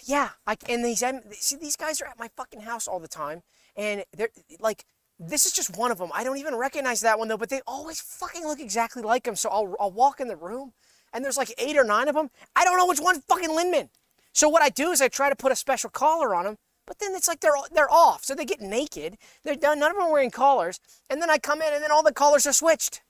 [0.04, 3.42] Yeah, I, and these see these guys are at my fucking house all the time,
[3.76, 4.84] and they're like,
[5.18, 6.10] this is just one of them.
[6.14, 9.36] I don't even recognize that one though, but they always fucking look exactly like him.
[9.36, 10.72] So I'll I'll walk in the room,
[11.12, 12.30] and there's like eight or nine of them.
[12.56, 13.88] I don't know which one's fucking Linman.
[14.32, 16.98] So what I do is I try to put a special collar on them, but
[16.98, 19.18] then it's like they're they're off, so they get naked.
[19.42, 19.80] They're done.
[19.80, 22.12] None of them are wearing collars, and then I come in, and then all the
[22.12, 23.02] collars are switched.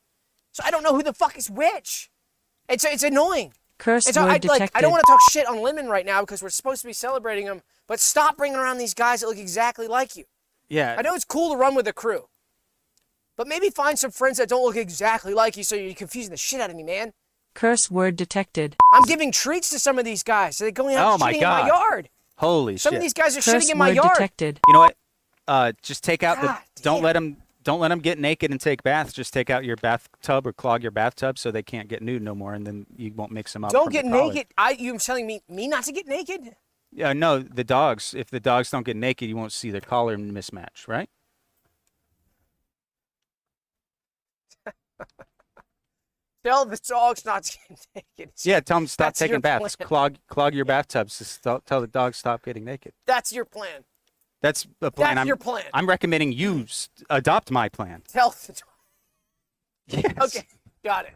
[0.53, 2.11] So I don't know who the fuck is which.
[2.69, 3.53] It's it's annoying.
[3.79, 4.61] Curse And word I, detected.
[4.61, 6.87] like, I don't want to talk shit on Linman right now because we're supposed to
[6.87, 10.25] be celebrating him, but stop bringing around these guys that look exactly like you.
[10.69, 10.97] Yeah.
[10.99, 12.29] I know it's cool to run with a crew,
[13.37, 16.37] but maybe find some friends that don't look exactly like you so you're confusing the
[16.37, 17.13] shit out of me, man.
[17.55, 18.77] Curse word detected.
[18.93, 20.57] I'm giving treats to some of these guys.
[20.57, 22.09] So they're going out Oh and my shitting in my yard.
[22.37, 22.83] Holy Some shit.
[22.83, 24.11] Some of these guys are Curse shitting in my word yard.
[24.15, 24.61] detected.
[24.67, 24.97] You know what?
[25.47, 26.83] Uh, just take out God the.
[26.83, 27.05] Don't damn.
[27.05, 27.37] let them.
[27.69, 29.13] Don't let them get naked and take baths.
[29.13, 32.35] Just take out your bathtub or clog your bathtub so they can't get nude no
[32.35, 33.73] more, and then you won't mix them up.
[33.73, 34.47] Don't get naked.
[34.57, 36.57] I, you're telling me me not to get naked?
[36.91, 38.15] Yeah, no, the dogs.
[38.15, 41.11] If the dogs don't get naked, you won't see the collar mismatch, right?
[46.43, 48.31] Tell the dogs not to get naked.
[48.45, 49.77] Yeah, tell them to stop That's taking baths.
[49.77, 49.87] plan.
[49.87, 51.19] Clog clog your bathtubs.
[51.19, 52.95] Just tell the dogs stop getting naked.
[53.05, 53.85] That's your plan.
[54.41, 55.17] That's the plan.
[55.17, 55.65] That's I'm, your plan.
[55.75, 56.67] I'm recommending you
[57.11, 58.03] adopt my plan.
[58.09, 58.61] Tell the.
[59.89, 60.37] Yes.
[60.37, 60.47] Okay,
[60.85, 61.15] got it.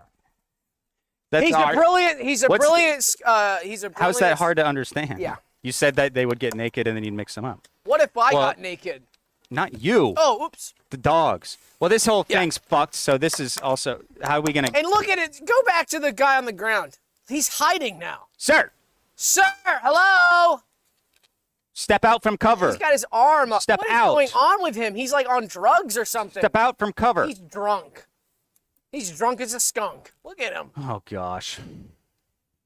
[1.30, 2.20] That's he's a brilliant.
[2.20, 3.04] He's a What's brilliant.
[3.24, 3.90] Uh, he's a.
[3.90, 5.18] Brilliant, How's that hard to understand?
[5.18, 5.36] Yeah.
[5.62, 7.68] You said that they would get naked and then you'd mix them up.
[7.84, 9.04] What if I Well- got naked?
[9.50, 10.14] Not you.
[10.16, 10.72] Oh, oops.
[10.88, 11.58] The dogs.
[11.78, 12.40] Well, this whole Yeah.
[12.40, 12.94] thing's fucked.
[12.94, 14.70] So this is also how are we gonna?
[14.74, 15.40] And look at it.
[15.44, 16.98] Go back to the guy on the ground.
[17.28, 18.28] He's hiding now.
[18.38, 18.72] Sir,
[19.14, 20.62] Sir, hello.
[21.74, 22.68] Step out from cover.
[22.68, 23.62] He's got his arm up.
[23.62, 24.12] Step What is out.
[24.14, 24.94] going on with him?
[24.94, 26.40] He's like on drugs or something.
[26.40, 27.26] Step out from cover.
[27.26, 28.06] He's drunk.
[28.90, 30.12] He's drunk as a skunk.
[30.22, 30.70] Look at him.
[30.76, 31.58] Oh gosh.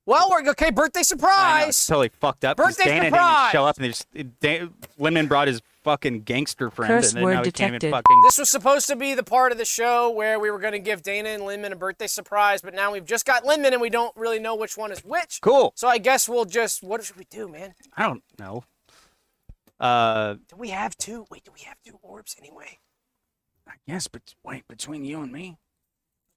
[0.06, 0.70] Well, we're okay.
[0.70, 1.86] Birthday I know, it's surprise.
[1.86, 2.56] totally fucked up.
[2.56, 3.52] 'cause Birthday Dana surprise!
[3.52, 4.06] didn't show up, and there's
[4.40, 7.78] Dan, Linman brought his fucking gangster friend, Curse and then word now he can't even
[7.80, 7.90] detected.
[7.90, 8.22] fucking.
[8.24, 10.78] This was supposed to be the part of the show where we were going to
[10.78, 13.90] give Dana and Linman a birthday surprise, but now we've just got Linman and we
[13.90, 15.40] don't really know which one is which.
[15.40, 15.72] Cool.
[15.76, 16.84] So I guess we'll just.
[16.84, 17.74] What should we do, man?
[17.96, 18.62] I don't know.
[19.78, 21.26] Uh, Do we have two?
[21.30, 22.78] Wait, do we have two orbs anyway?
[23.68, 25.58] I guess, but wait, between you and me,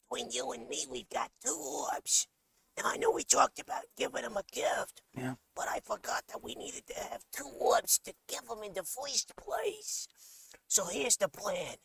[0.10, 2.28] Between you and me, we've got two orbs.
[2.78, 5.36] Now, I know we talked about giving him a gift, yeah.
[5.56, 8.84] but I forgot that we needed to have two orbs to give him in the
[8.84, 10.08] first place.
[10.68, 11.76] So here's the plan.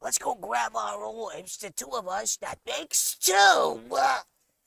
[0.00, 2.36] Let's go grab our orbs, the two of us.
[2.38, 3.80] That makes two.
[3.90, 4.20] Uh,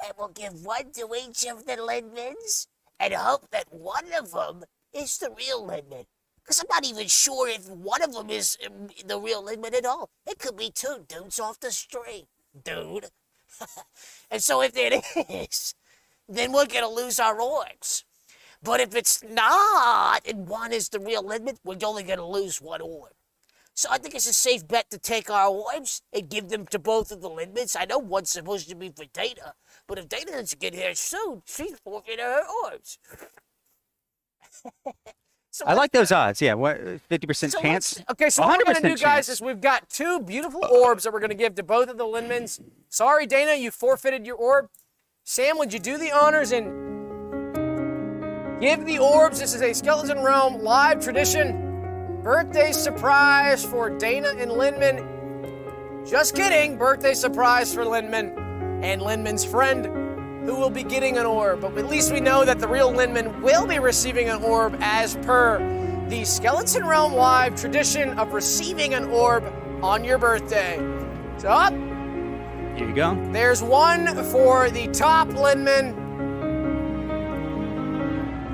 [0.04, 2.68] and we'll give one to each of the Linmans
[3.00, 4.64] and hope that one of them
[4.96, 6.06] is the real Linman.
[6.44, 9.86] Because I'm not even sure if one of them is um, the real Linman at
[9.86, 10.10] all.
[10.28, 12.28] It could be two dudes off the street.
[12.64, 13.08] Dude.
[14.32, 15.74] and so if it is,
[16.30, 18.06] then we're going to lose our orbs.
[18.62, 22.62] But if it's not, and one is the real Linman, we're only going to lose
[22.62, 23.12] one orb.
[23.78, 26.80] So I think it's a safe bet to take our orbs and give them to
[26.80, 27.76] both of the Linmans.
[27.78, 29.54] I know one's supposed to be for Dana,
[29.86, 32.98] but if Dana doesn't get here soon, she's forfeiting her orbs.
[35.52, 36.42] so I like those odds.
[36.42, 38.02] Yeah, what uh, fifty percent So chance?
[38.12, 39.30] Okay, so what we're gonna 100% do, guys, chance.
[39.30, 42.62] is we've got two beautiful orbs that we're gonna give to both of the Linmans.
[42.90, 44.70] Sorry, Dana, you forfeited your orb.
[45.24, 46.66] Sam, would you do the honors and
[48.62, 49.40] give the orbs?
[49.40, 51.66] This is a Skeleton Realm live tradition
[52.26, 56.10] birthday surprise for Dana and Linman.
[56.10, 58.36] Just kidding, birthday surprise for Linman
[58.84, 60.05] and Linman's friend
[60.46, 61.62] who will be getting an orb.
[61.62, 65.16] But at least we know that the real Linman will be receiving an orb as
[65.18, 65.60] per
[66.10, 69.44] the Skeleton Realm Live tradition of receiving an orb
[69.82, 70.78] on your birthday.
[71.38, 71.74] So up,
[72.78, 73.18] Here you go.
[73.32, 76.04] there's one for the top Linman.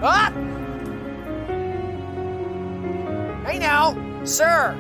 [0.01, 0.33] Up!
[3.45, 4.77] Hey now, sir.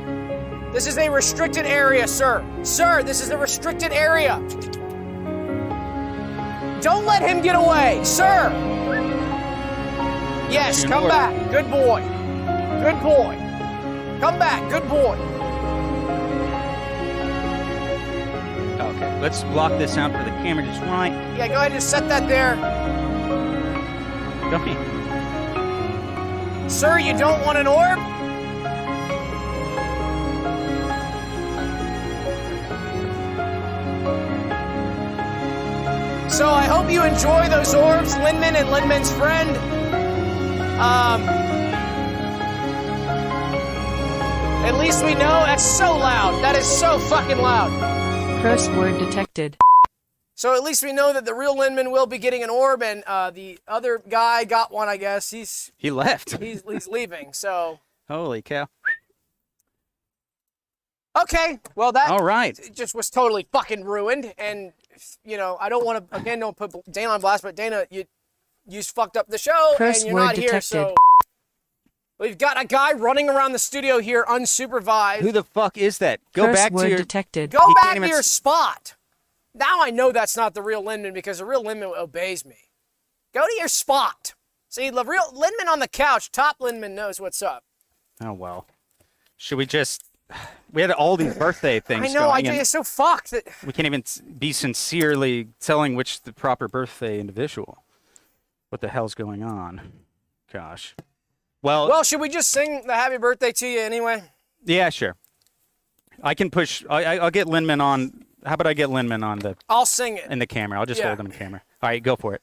[0.71, 2.45] This is a restricted area, sir.
[2.63, 4.41] Sir, this is a restricted area.
[6.81, 8.51] Don't let him get away, sir.
[10.49, 11.31] Yes, come back.
[11.51, 12.01] Good boy.
[12.81, 13.37] Good boy.
[14.19, 14.67] Come back.
[14.71, 15.15] Good boy.
[18.79, 21.13] Okay, let's block this out for the camera just right.
[21.37, 22.55] Yeah, go ahead and set that there.
[24.49, 24.75] Don't be.
[26.67, 27.99] Sir, you don't want an orb?
[36.31, 39.49] So I hope you enjoy those orbs, Linman and Linman's friend.
[40.79, 41.21] Um,
[44.65, 46.41] at least we know that's so loud.
[46.41, 47.69] That is so fucking loud.
[48.41, 49.57] Curse word detected.
[50.33, 53.03] So at least we know that the real Linman will be getting an orb, and
[53.05, 54.87] uh, the other guy got one.
[54.87, 56.37] I guess he's He left.
[56.41, 57.33] he's he's leaving.
[57.33, 57.79] So
[58.09, 58.67] Holy cow!
[61.21, 62.57] okay, well that All right.
[62.57, 64.33] it just was totally fucking ruined.
[64.37, 64.71] And
[65.23, 68.05] you know, I don't want to again don't put Dana on blast, but Dana, you
[68.67, 70.61] you fucked up the show, Curse and you're word not here.
[70.61, 70.93] So
[72.19, 75.21] we've got a guy running around the studio here unsupervised.
[75.21, 76.19] Who the fuck is that?
[76.33, 76.97] Go Curse back word to your.
[76.97, 77.51] detected.
[77.51, 78.95] Go He back to even your s- spot.
[79.53, 82.57] Now I know that's not the real Linman because the real Linman obeys me.
[83.33, 84.33] Go to your spot.
[84.69, 87.63] See, the real Linman on the couch, top Linman knows what's up.
[88.21, 88.67] Oh well.
[89.35, 90.03] Should we just?
[90.73, 93.85] We had all these birthday things I know, I just so fucked that we can't
[93.85, 94.03] even
[94.39, 97.83] be sincerely telling which the proper birthday individual.
[98.69, 99.91] What the hell's going on?
[100.53, 100.95] Gosh.
[101.61, 104.23] Well, Well, should we just sing the happy birthday to you anyway?
[104.63, 105.15] yeah, sure.
[106.23, 106.85] I can push.
[106.89, 108.23] I, I, I'll get Linman on.
[108.45, 110.25] How about I get Linman on the I'll sing it.
[110.31, 110.79] in the camera?
[110.79, 111.07] I'll just Yeah.
[111.07, 111.61] hold him in camera.
[111.83, 112.41] All right, go for it.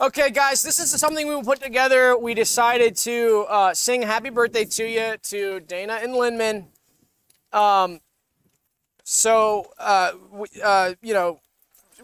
[0.00, 2.18] Okay, guys, this is something we put together.
[2.18, 6.66] We decided to uh, sing "Happy Birthday" to you to Dana and Linman.
[7.54, 8.00] Um,
[9.04, 11.40] so uh, we, uh, you know,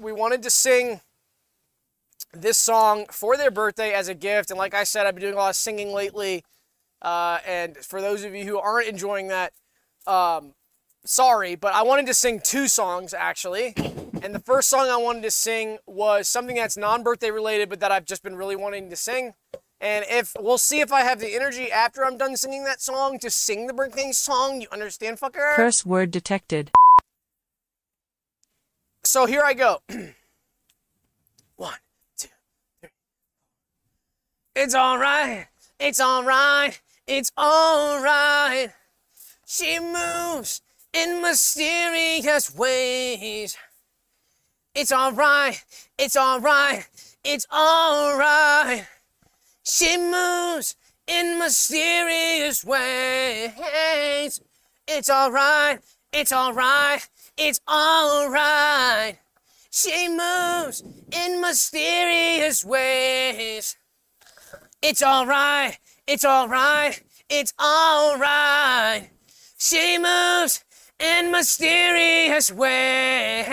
[0.00, 1.00] we wanted to sing
[2.32, 4.50] this song for their birthday as a gift.
[4.50, 6.44] And like I said, I've been doing a lot of singing lately.
[7.02, 9.52] Uh, and for those of you who aren't enjoying that,
[10.06, 10.54] um,
[11.04, 13.74] sorry, but I wanted to sing two songs actually.
[14.22, 17.90] And the first song I wanted to sing was something that's non-birthday related, but that
[17.90, 19.32] I've just been really wanting to sing.
[19.80, 23.18] And if we'll see if I have the energy after I'm done singing that song
[23.20, 24.60] to sing the birthday song.
[24.60, 25.54] You understand, fucker?
[25.54, 26.70] Curse word detected.
[29.04, 29.80] So here I go.
[31.56, 31.74] One,
[32.18, 32.28] two,
[32.80, 32.90] three.
[34.54, 35.46] It's alright.
[35.78, 36.80] It's alright.
[37.06, 38.70] It's alright.
[39.46, 40.60] She moves
[40.92, 43.56] in mysterious ways.
[44.74, 45.64] It's alright.
[45.98, 46.86] It's alright.
[47.24, 48.86] It's alright.
[49.62, 54.40] She moves in mysterious ways.
[54.88, 55.80] It's alright.
[56.12, 57.08] It's alright.
[57.36, 59.18] It's alright.
[59.70, 60.82] She moves
[61.12, 63.76] in mysterious ways.
[64.82, 65.78] It's alright.
[66.06, 67.02] It's alright.
[67.28, 69.10] It's alright.
[69.58, 70.64] She moves
[70.98, 73.50] in mysterious ways.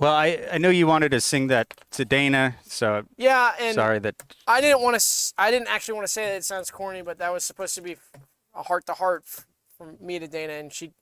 [0.00, 3.98] Well, I, I know you wanted to sing that to Dana, so Yeah, and sorry
[3.98, 4.14] that.
[4.46, 5.34] I didn't want to.
[5.36, 7.82] I didn't actually want to say that it sounds corny, but that was supposed to
[7.82, 7.96] be
[8.54, 9.24] a heart to heart
[9.76, 10.92] from me to Dana, and she,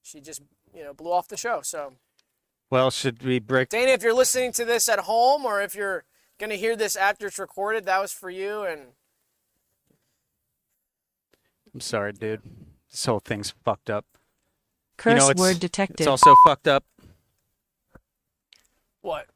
[0.00, 1.60] she just you know blew off the show.
[1.64, 1.94] So
[2.70, 3.68] Well, should we break?
[3.70, 6.04] Dana, if you're listening to this at home, or if you're
[6.38, 8.62] gonna hear this after it's recorded, that was for you.
[8.62, 8.92] And
[11.74, 12.42] I'm sorry, dude.
[12.92, 14.04] This whole thing's fucked up.
[14.98, 15.98] Curse you know, it's, word detected.
[15.98, 16.84] It's also fucked up.
[19.02, 19.26] What?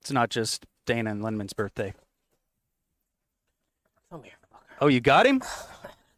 [0.00, 1.94] It's not just Dana and Linman's birthday.
[4.10, 4.76] Come here, fucker.
[4.80, 5.42] Oh, you got him?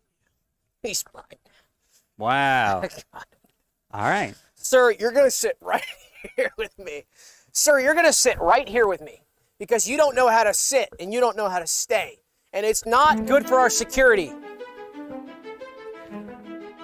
[0.83, 1.25] He's mine.
[2.17, 2.83] Wow.
[3.93, 4.35] All right.
[4.55, 5.85] Sir, you're going to sit right
[6.37, 7.05] here with me.
[7.53, 9.23] Sir, you're going to sit right here with me
[9.59, 12.19] because you don't know how to sit and you don't know how to stay.
[12.53, 14.33] And it's not good for our security.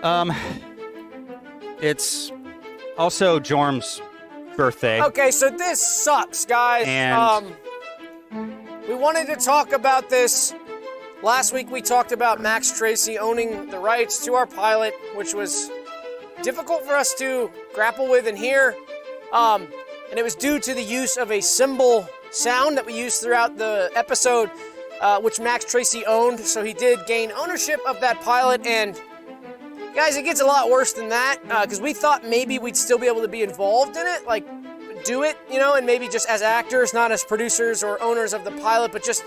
[0.02, 0.32] Um,
[1.80, 2.32] it's
[2.98, 4.00] also Jorm's
[4.56, 5.02] birthday.
[5.02, 6.84] Okay, so this sucks, guys.
[6.86, 7.56] And- um,
[8.88, 10.54] we wanted to talk about this.
[11.22, 15.70] Last week we talked about Max Tracy owning the rights to our pilot, which was
[16.42, 18.74] difficult for us to grapple with and hear.
[19.32, 19.68] Um,
[20.08, 23.58] and it was due to the use of a cymbal sound that we used throughout
[23.58, 24.50] the episode,
[25.00, 26.40] uh, which Max Tracy owned.
[26.40, 28.66] So he did gain ownership of that pilot.
[28.66, 28.98] And
[29.94, 32.98] guys, it gets a lot worse than that uh, because we thought maybe we'd still
[32.98, 34.46] be able to be involved in it, like
[35.04, 38.44] do it, you know, and maybe just as actors, not as producers or owners of
[38.44, 39.24] the pilot, but just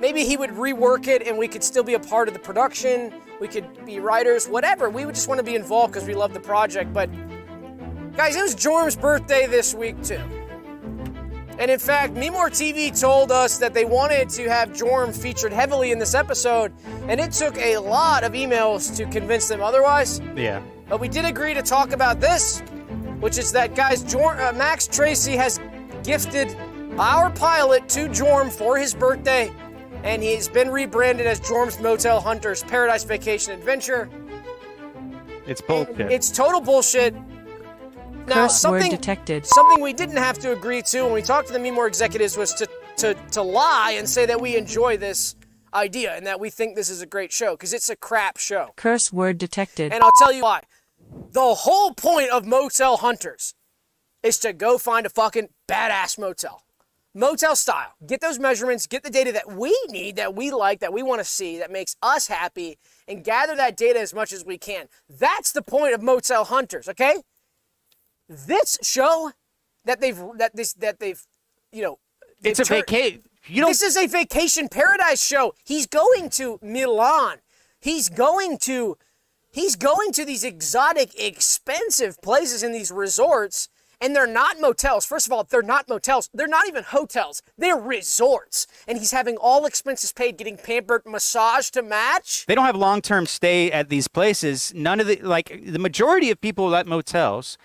[0.00, 3.12] maybe he would rework it and we could still be a part of the production.
[3.40, 4.88] We could be writers, whatever.
[4.88, 6.92] We would just want to be involved because we love the project.
[6.92, 7.10] But
[8.16, 10.20] guys, it was Jorm's birthday this week too.
[11.58, 15.90] And in fact, MeMore TV told us that they wanted to have Jorm featured heavily
[15.90, 16.72] in this episode,
[17.08, 20.20] and it took a lot of emails to convince them otherwise.
[20.34, 20.60] Yeah.
[20.88, 22.60] But we did agree to talk about this,
[23.20, 25.58] which is that, guys, Jor- uh, Max Tracy has
[26.04, 26.54] gifted
[26.98, 29.50] our pilot to Jorm for his birthday,
[30.04, 34.10] and he's been rebranded as Jorm's Motel Hunters Paradise Vacation Adventure.
[35.46, 36.12] It's bullshit.
[36.12, 37.14] It's total bullshit.
[38.26, 39.46] Now, Curse word something detected.
[39.46, 42.52] something we didn't have to agree to when we talked to the MeMore executives was
[42.54, 42.68] to
[42.98, 45.36] to to lie and say that we enjoy this
[45.72, 48.72] idea and that we think this is a great show because it's a crap show.
[48.76, 49.92] Curse word detected.
[49.92, 50.62] And I'll tell you why.
[51.32, 53.54] The whole point of Motel Hunters
[54.22, 56.62] is to go find a fucking badass motel.
[57.14, 57.92] Motel style.
[58.06, 61.20] Get those measurements, get the data that we need, that we like, that we want
[61.20, 62.76] to see, that makes us happy,
[63.08, 64.88] and gather that data as much as we can.
[65.08, 67.22] That's the point of Motel Hunters, okay?
[68.28, 69.32] This show
[69.84, 71.22] that they've that this that they've
[71.72, 71.98] you know
[72.42, 73.22] it's a tur- vacation.
[73.46, 73.70] You don't.
[73.70, 75.54] this is a vacation paradise show.
[75.64, 77.38] He's going to Milan.
[77.80, 78.98] He's going to
[79.52, 83.68] he's going to these exotic, expensive places in these resorts,
[84.00, 85.06] and they're not motels.
[85.06, 86.28] First of all, they're not motels.
[86.34, 87.42] They're not even hotels.
[87.56, 88.66] They're resorts.
[88.86, 92.44] And he's having all expenses paid, getting pampered, massage to match.
[92.46, 94.72] they don't have long-term stay at these places.
[94.74, 97.56] None of the like the majority of people at motels,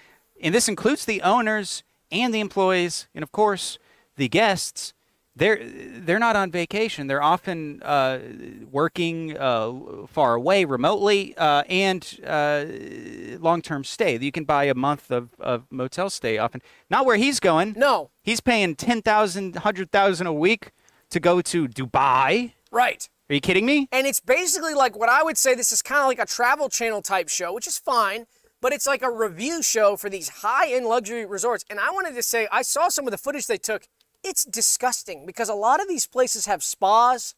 [0.41, 3.79] and this includes the owners and the employees, and of course
[4.17, 4.93] the guests.
[5.35, 7.07] they're they're not on vacation.
[7.07, 8.19] They're often uh,
[8.69, 12.65] working uh, far away, remotely, uh, and uh,
[13.39, 14.17] long-term stay.
[14.19, 16.61] You can buy a month of, of motel stay often.
[16.89, 17.75] Not where he's going.
[17.77, 18.09] No.
[18.23, 20.71] He's paying 10,000, 100,000 a week
[21.09, 22.53] to go to Dubai.
[22.71, 23.07] Right.
[23.29, 23.87] Are you kidding me?
[23.91, 26.67] And it's basically like what I would say this is kind of like a travel
[26.67, 28.25] channel type show, which is fine,
[28.61, 31.65] but it's like a review show for these high end luxury resorts.
[31.69, 33.87] And I wanted to say, I saw some of the footage they took.
[34.23, 37.33] It's disgusting because a lot of these places have spas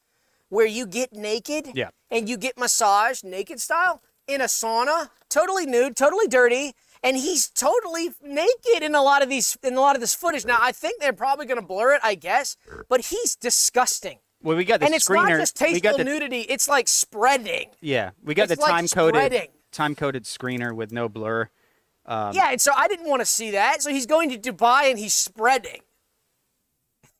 [0.49, 1.89] where you get naked Yeah.
[2.11, 6.73] and you get massaged naked style in a sauna, totally nude, totally dirty.
[7.01, 10.45] And he's totally naked in a lot of these in a lot of this footage.
[10.45, 12.55] Now I think they're probably gonna blur it, I guess,
[12.87, 14.19] but he's disgusting.
[14.41, 17.69] Well, we got the and it's not just tasteful the, nudity, it's like spreading.
[17.81, 19.47] Yeah, we got It's the like time coded spreading.
[19.73, 21.49] Time coded screener with no blur.
[22.05, 23.81] Um, yeah, and so I didn't want to see that.
[23.81, 25.81] So he's going to Dubai and he's spreading.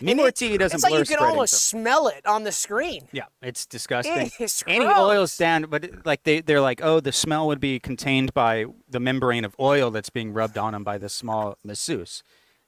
[0.00, 2.24] Me And More it- TV doesn't It's like blur you can almost so- smell it
[2.26, 3.08] on the screen.
[3.12, 4.16] Yeah, it's disgusting.
[4.26, 7.46] It is and he oils down, but it- like they they're like, oh, the smell
[7.46, 11.08] would be contained by the membrane of oil that's being rubbed on him by the
[11.08, 12.22] small masseuse.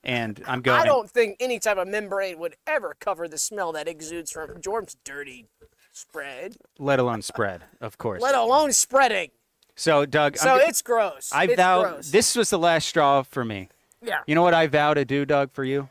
[0.05, 0.81] And I'm going.
[0.81, 4.61] I don't think any type of membrane would ever cover the smell that exudes from
[4.61, 5.47] Jordan's dirty
[5.93, 8.23] spread, let alone spread, of course.
[8.23, 9.31] let alone spreading.
[9.77, 11.31] so, Doug, So I'm, it's gross.
[11.33, 12.11] I it's vow gross.
[12.11, 13.69] this was the last straw for me.
[14.03, 14.21] Yeah.
[14.27, 15.89] You know what I vow to do, Doug, for you?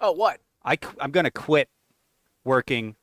[0.00, 0.40] Oh, what?
[0.64, 1.68] I I'm to quit
[2.44, 2.96] working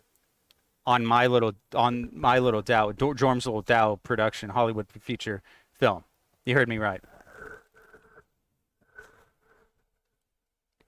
[0.86, 5.41] on my little on my little Dow Jorm's little Dow production Hollywood feature
[5.74, 6.03] film.
[6.45, 7.01] You heard me right.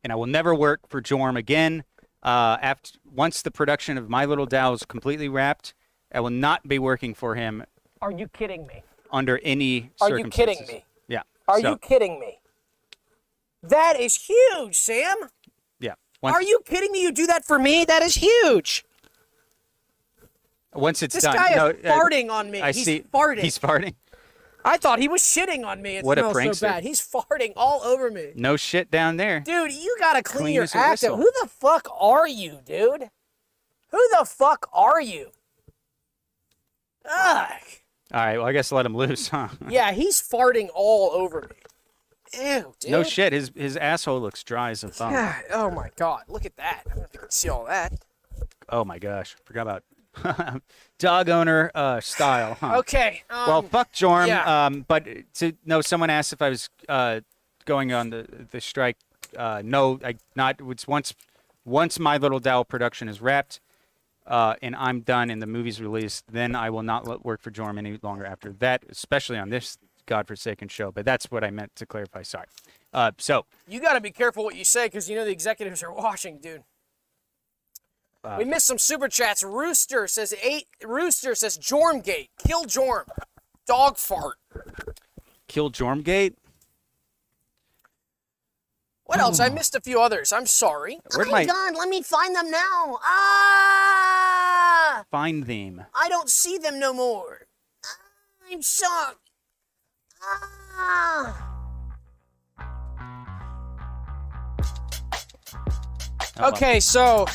[0.04, 1.84] And I will never work for Jorm again.
[2.24, 5.74] Uh, after once the production of My Little Dow is completely wrapped,
[6.14, 7.64] I will not be working for him
[8.02, 8.84] Are you kidding me?
[9.12, 10.86] under any Are you kidding me?
[11.08, 11.24] Yeah.
[11.48, 12.40] Are so, you kidding me?
[13.64, 15.16] That is huge, Sam.
[15.80, 15.96] Yeah.
[16.22, 17.02] Once, Are you kidding me?
[17.02, 17.86] You do that for me?
[17.86, 18.86] That is huge.
[20.74, 21.36] Once it's This done.
[21.36, 22.62] guy is no, uh, farting on me.
[22.62, 23.04] I He's see.
[23.14, 23.40] farting.
[23.40, 23.96] He's farting.
[24.64, 25.98] I thought he was shitting on me.
[25.98, 26.56] It What a prankster.
[26.56, 26.84] so bad.
[26.84, 28.32] He's farting all over me.
[28.36, 29.40] No shit down there.
[29.40, 31.18] Dude, you gotta clean, Clean your act up.
[31.18, 33.10] Who the fuck are you, dude?
[33.90, 35.32] Who the fuck are you?
[37.06, 37.50] Ugh.
[38.14, 38.38] All right.
[38.38, 39.50] Well, I guess let him loose, huh?
[39.70, 42.42] Yeah, he's farting all over me.
[42.42, 42.92] Ew, dude.
[42.92, 43.34] No shit.
[43.34, 45.12] His his asshole looks dry as a thumb.
[45.14, 46.84] God, oh my god, look at that.
[46.86, 47.94] I don't know if you can see all that.
[48.70, 49.36] Oh my gosh.
[49.44, 49.84] Forgot about
[51.00, 52.58] dog owner uh, style.
[52.60, 52.78] Huh?
[52.80, 53.24] Okay.
[53.30, 54.28] Um, well, fuck Jorm.
[54.28, 54.66] yeah.
[54.66, 55.06] Um, but
[55.36, 57.22] to no, someone asked if I was uh,
[57.66, 58.98] going on the the strike.
[59.38, 60.60] Uh, no, I not.
[60.68, 61.14] It's once
[61.66, 63.60] once my little Dow production is wrapped.
[64.28, 67.50] Uh, and I'm done and the movie's released, then I will not let- work for
[67.50, 70.92] Jorm any longer after that, especially on this godforsaken show.
[70.92, 72.22] But that's what I meant to clarify.
[72.22, 72.46] Sorry.
[72.94, 75.82] Uh, so, you got to be careful what you say because you know the executives
[75.82, 76.64] are watching, dude.
[78.24, 79.44] Uh, we missed some super chats.
[79.44, 80.68] Rooster says eight.
[80.84, 82.30] Rooster says Jormgate.
[82.46, 83.06] Kill Jorm.
[83.66, 84.36] Dog fart.
[85.48, 86.36] kill Jormgate.
[89.06, 89.42] What else?
[89.42, 90.32] I missed a few others.
[90.32, 91.00] I'm sorry.
[91.14, 93.00] Where'd oh my, my- god, let me find them now.
[93.04, 95.04] Ah!
[95.12, 95.84] Find them.
[95.94, 97.48] I don't see them no more.
[98.50, 99.16] I'm sorry.
[100.24, 101.48] Ah!
[106.38, 106.54] Oh, well.
[106.54, 107.26] Okay, so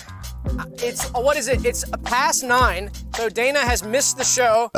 [0.79, 1.65] it's uh, what is it?
[1.65, 2.91] It's past nine.
[3.15, 4.71] So Dana has missed the show.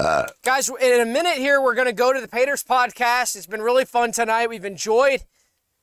[0.45, 3.37] Guys, in a minute here, we're gonna go to the Paters podcast.
[3.37, 4.49] It's been really fun tonight.
[4.49, 5.25] We've enjoyed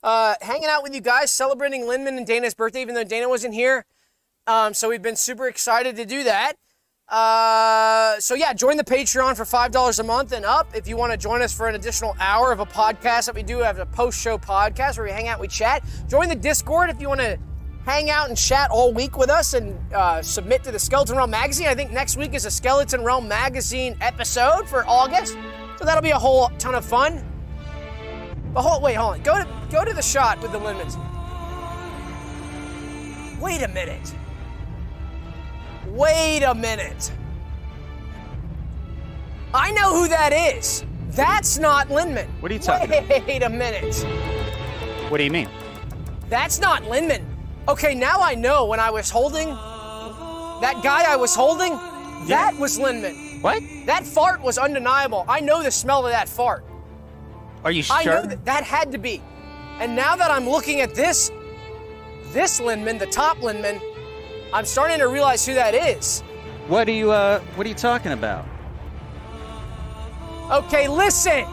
[0.04, 3.54] uh, hanging out with you guys, celebrating Linman and Dana's birthday, even though Dana wasn't
[3.54, 3.86] here.
[4.48, 6.54] Um, so we've been super excited to do that.
[7.08, 10.98] Uh, so yeah, join the Patreon for five dollars a month and up if you
[10.98, 13.60] want to join us for an additional hour of a podcast that we do.
[13.60, 15.84] have a post-show podcast where we hang out, we chat.
[16.08, 17.38] Join the Discord if you want to
[17.86, 21.30] hang out and chat all week with us and uh, submit to the Skeleton Realm
[21.30, 21.68] magazine.
[21.68, 25.38] I think next week is a Skeleton Realm magazine episode for August,
[25.78, 27.24] so that'll be a whole ton of fun.
[28.54, 29.22] But hold, wait, hold on.
[29.22, 30.98] Go to go to the shot with the Linmans.
[33.40, 34.16] Wait a minute.
[35.88, 37.12] Wait a minute.
[39.54, 40.84] I know who that is.
[41.10, 42.28] That's not Linman.
[42.42, 43.96] What are you talking Wait Wait a minute.
[45.10, 45.48] What do you mean?
[46.30, 47.35] That's not Linman.
[47.68, 49.50] Okay, now I know when I was holding
[50.62, 51.74] that guy I was holding,
[52.28, 53.42] that was Linman.
[53.42, 53.62] What?
[53.86, 55.26] That fart was undeniable.
[55.28, 56.64] I know the smell of that fart.
[57.64, 57.96] Are you sure?
[57.98, 59.22] I know that that had to be.
[59.80, 61.32] And now that I'm looking at this,
[62.32, 63.82] this Linman, the top Linman,
[64.54, 66.22] I'm starting to realize who that is.
[66.68, 68.46] What are you uh what are you talking about?
[70.52, 71.46] Okay, listen.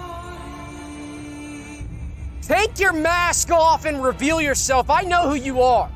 [2.43, 4.91] Take your mask off and reveal yourself.
[4.91, 5.91] I know who you are.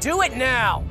[0.00, 0.84] Do it now.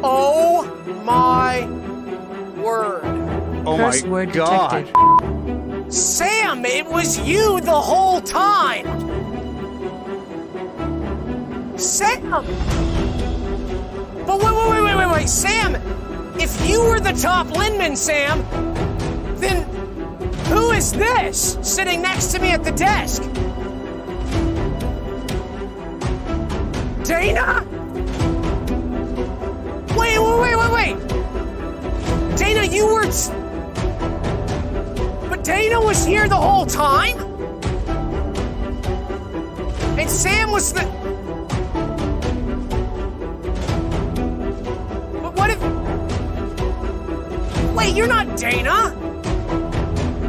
[0.00, 0.64] Oh
[1.04, 1.66] my
[2.62, 3.02] word.
[3.66, 4.84] Oh Curse my word god.
[4.86, 5.92] detected.
[5.92, 8.86] Sam, it was you the whole time.
[11.78, 12.30] Sam.
[14.26, 15.76] But wait, wait, wait, wait, wait, wait, Sam.
[16.40, 18.42] If you were the top Linman, Sam,
[19.36, 19.62] then
[20.46, 23.22] who is this sitting next to me at the desk?
[27.04, 27.64] Dana?
[29.96, 31.08] Wait, wait, wait, wait, wait.
[32.36, 33.04] Dana, you were.
[33.04, 33.32] T-
[35.28, 37.18] but Dana was here the whole time?
[39.98, 40.97] And Sam was the.
[47.78, 48.90] Wait, you're not Dana?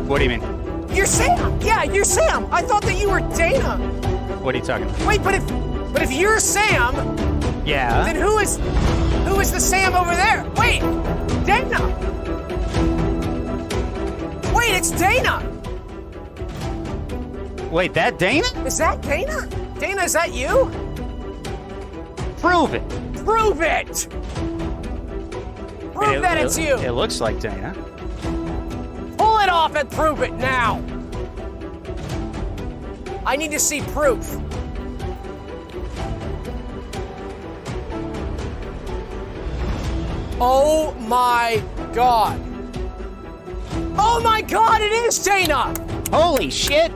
[0.06, 0.44] What do you mean?
[0.96, 1.60] You're Sam.
[1.62, 2.48] Yeah, you're Sam.
[2.52, 3.78] I thought that you were Dana.
[4.44, 5.08] What are you talking about?
[5.08, 5.48] Wait, but if.
[5.92, 6.94] But if you're Sam,
[7.66, 8.04] Yeah.
[8.04, 8.58] then who is.
[9.26, 10.46] Who is the Sam over there?
[10.58, 10.82] Wait,
[11.48, 11.82] Dana.
[14.54, 15.42] Wait, it's Dana.
[17.72, 18.46] Wait, that Dana?
[18.64, 19.48] Is that Dana?
[19.80, 20.70] Dana, is that you?
[22.42, 22.88] Prove it.
[23.26, 24.08] Prove it!
[26.00, 26.78] Prove It- that it- it's you!
[26.78, 27.76] It looks like Dana.
[29.18, 30.82] Pull it off and prove it now!
[33.26, 34.38] I need to see proof.
[40.40, 41.62] Oh my
[41.92, 42.40] god.
[43.98, 45.74] Oh my god, it is Dana!
[46.14, 46.94] Holy shit!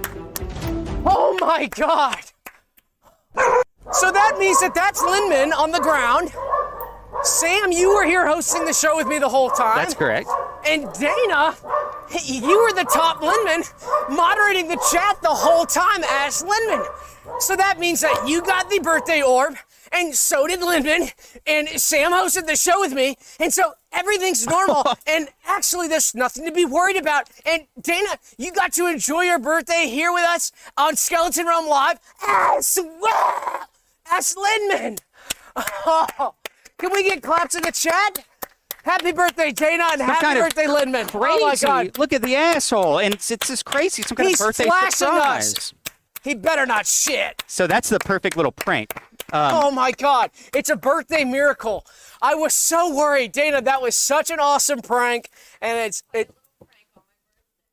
[1.05, 2.19] Oh my god!
[3.91, 6.31] So that means that that's Linman on the ground.
[7.23, 9.77] Sam, you were here hosting the show with me the whole time.
[9.77, 10.27] That's correct.
[10.67, 11.55] And Dana,
[12.25, 13.63] you were the top Linman
[14.09, 16.85] moderating the chat the whole time as Linman.
[17.39, 19.55] So that means that you got the birthday orb,
[19.93, 21.13] and so did Linman,
[21.47, 24.83] and Sam hosted the show with me, and so everything's normal.
[25.07, 27.29] and actually, there's nothing to be worried about.
[27.45, 31.99] And Dana, you got to enjoy your birthday here with us on Skeleton Realm Live
[32.27, 33.67] as well
[34.11, 34.99] as Linman.
[35.85, 36.33] Oh,
[36.83, 38.25] can we get claps in the chat?
[38.83, 41.07] Happy birthday, Dana, and happy kind of birthday, Linman.
[41.07, 41.39] Crazy.
[41.41, 41.97] Oh my God.
[41.97, 42.99] Look at the asshole.
[42.99, 44.01] And it's, it's just crazy.
[44.01, 45.55] Some kind He's of birthday flashing surprise.
[45.55, 45.73] us.
[46.23, 47.41] He better not shit.
[47.47, 48.93] So that's the perfect little prank.
[49.31, 50.31] Um, oh my God.
[50.53, 51.85] It's a birthday miracle.
[52.21, 53.31] I was so worried.
[53.31, 55.29] Dana, that was such an awesome prank.
[55.61, 56.35] And it's, it,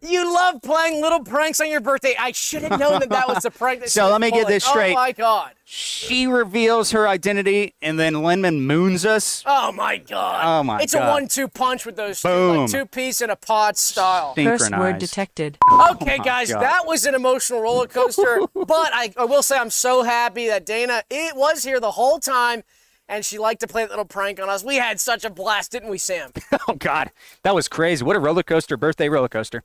[0.03, 2.15] you love playing little pranks on your birthday.
[2.19, 3.71] I should have known that that was the prank.
[3.91, 4.93] So let me get this oh, straight.
[4.93, 5.53] Oh my God.
[5.65, 9.43] She reveals her identity, and then Linman moons us.
[9.47, 10.43] Oh my God.
[10.45, 12.57] Oh, my It's a one-two punch with those two, Boom.
[12.57, 14.35] like two piece in a pod style.
[14.35, 15.59] Curse word detected.
[15.73, 16.63] Okay, oh, my guys, God.
[16.63, 18.41] that was an emotional roller coaster.
[18.55, 22.19] but I, I will say I'm so happy that Dana it was here the whole
[22.19, 22.65] time,
[23.09, 24.65] and she liked to play that little prank on us.
[24.65, 26.33] We had such a blast, didn't we, Sam?
[26.69, 27.11] Oh God,
[27.43, 28.05] that was crazy.
[28.05, 29.65] What a roller coaster, birthday roller coaster.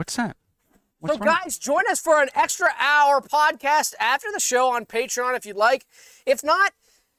[0.00, 0.34] What's that?
[1.00, 1.36] What's so, wrong?
[1.44, 5.56] guys, join us for an extra hour podcast after the show on Patreon if you'd
[5.56, 5.84] like.
[6.24, 6.72] If not,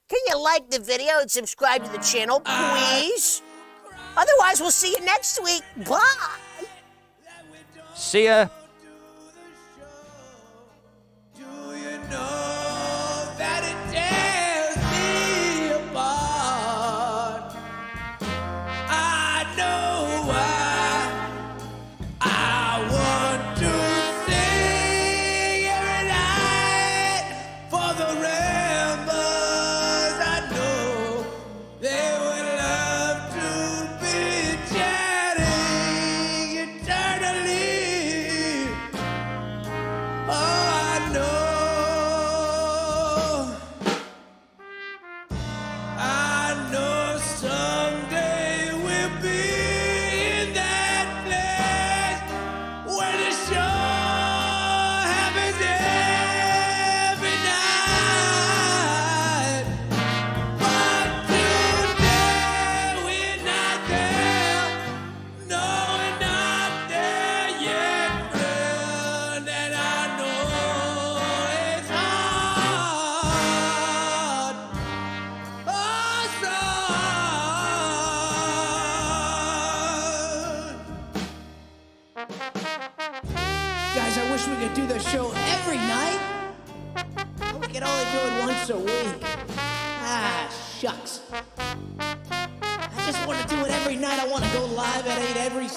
[0.10, 3.44] Can you like the video and subscribe to the channel, please?
[4.18, 5.62] Otherwise, we'll see you next week.
[5.88, 6.00] Bye.
[7.94, 8.48] See ya.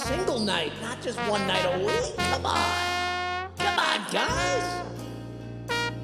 [0.05, 2.17] Single night, not just one night a week.
[2.19, 3.49] Come on.
[3.57, 4.83] Come on, guys.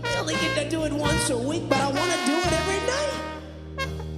[0.05, 2.53] I only get to do it once a week, but I want to do it
[2.61, 3.13] every night.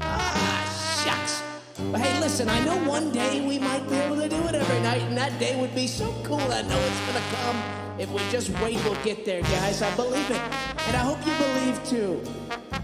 [0.00, 1.42] Ah, shucks.
[1.90, 4.80] But hey, listen, I know one day we might be able to do it every
[4.82, 6.38] night, and that day would be so cool.
[6.40, 7.60] I know it's gonna come.
[7.98, 9.82] If we just wait, we'll get there, guys.
[9.82, 10.40] I believe it.
[10.86, 12.22] And I hope you believe too.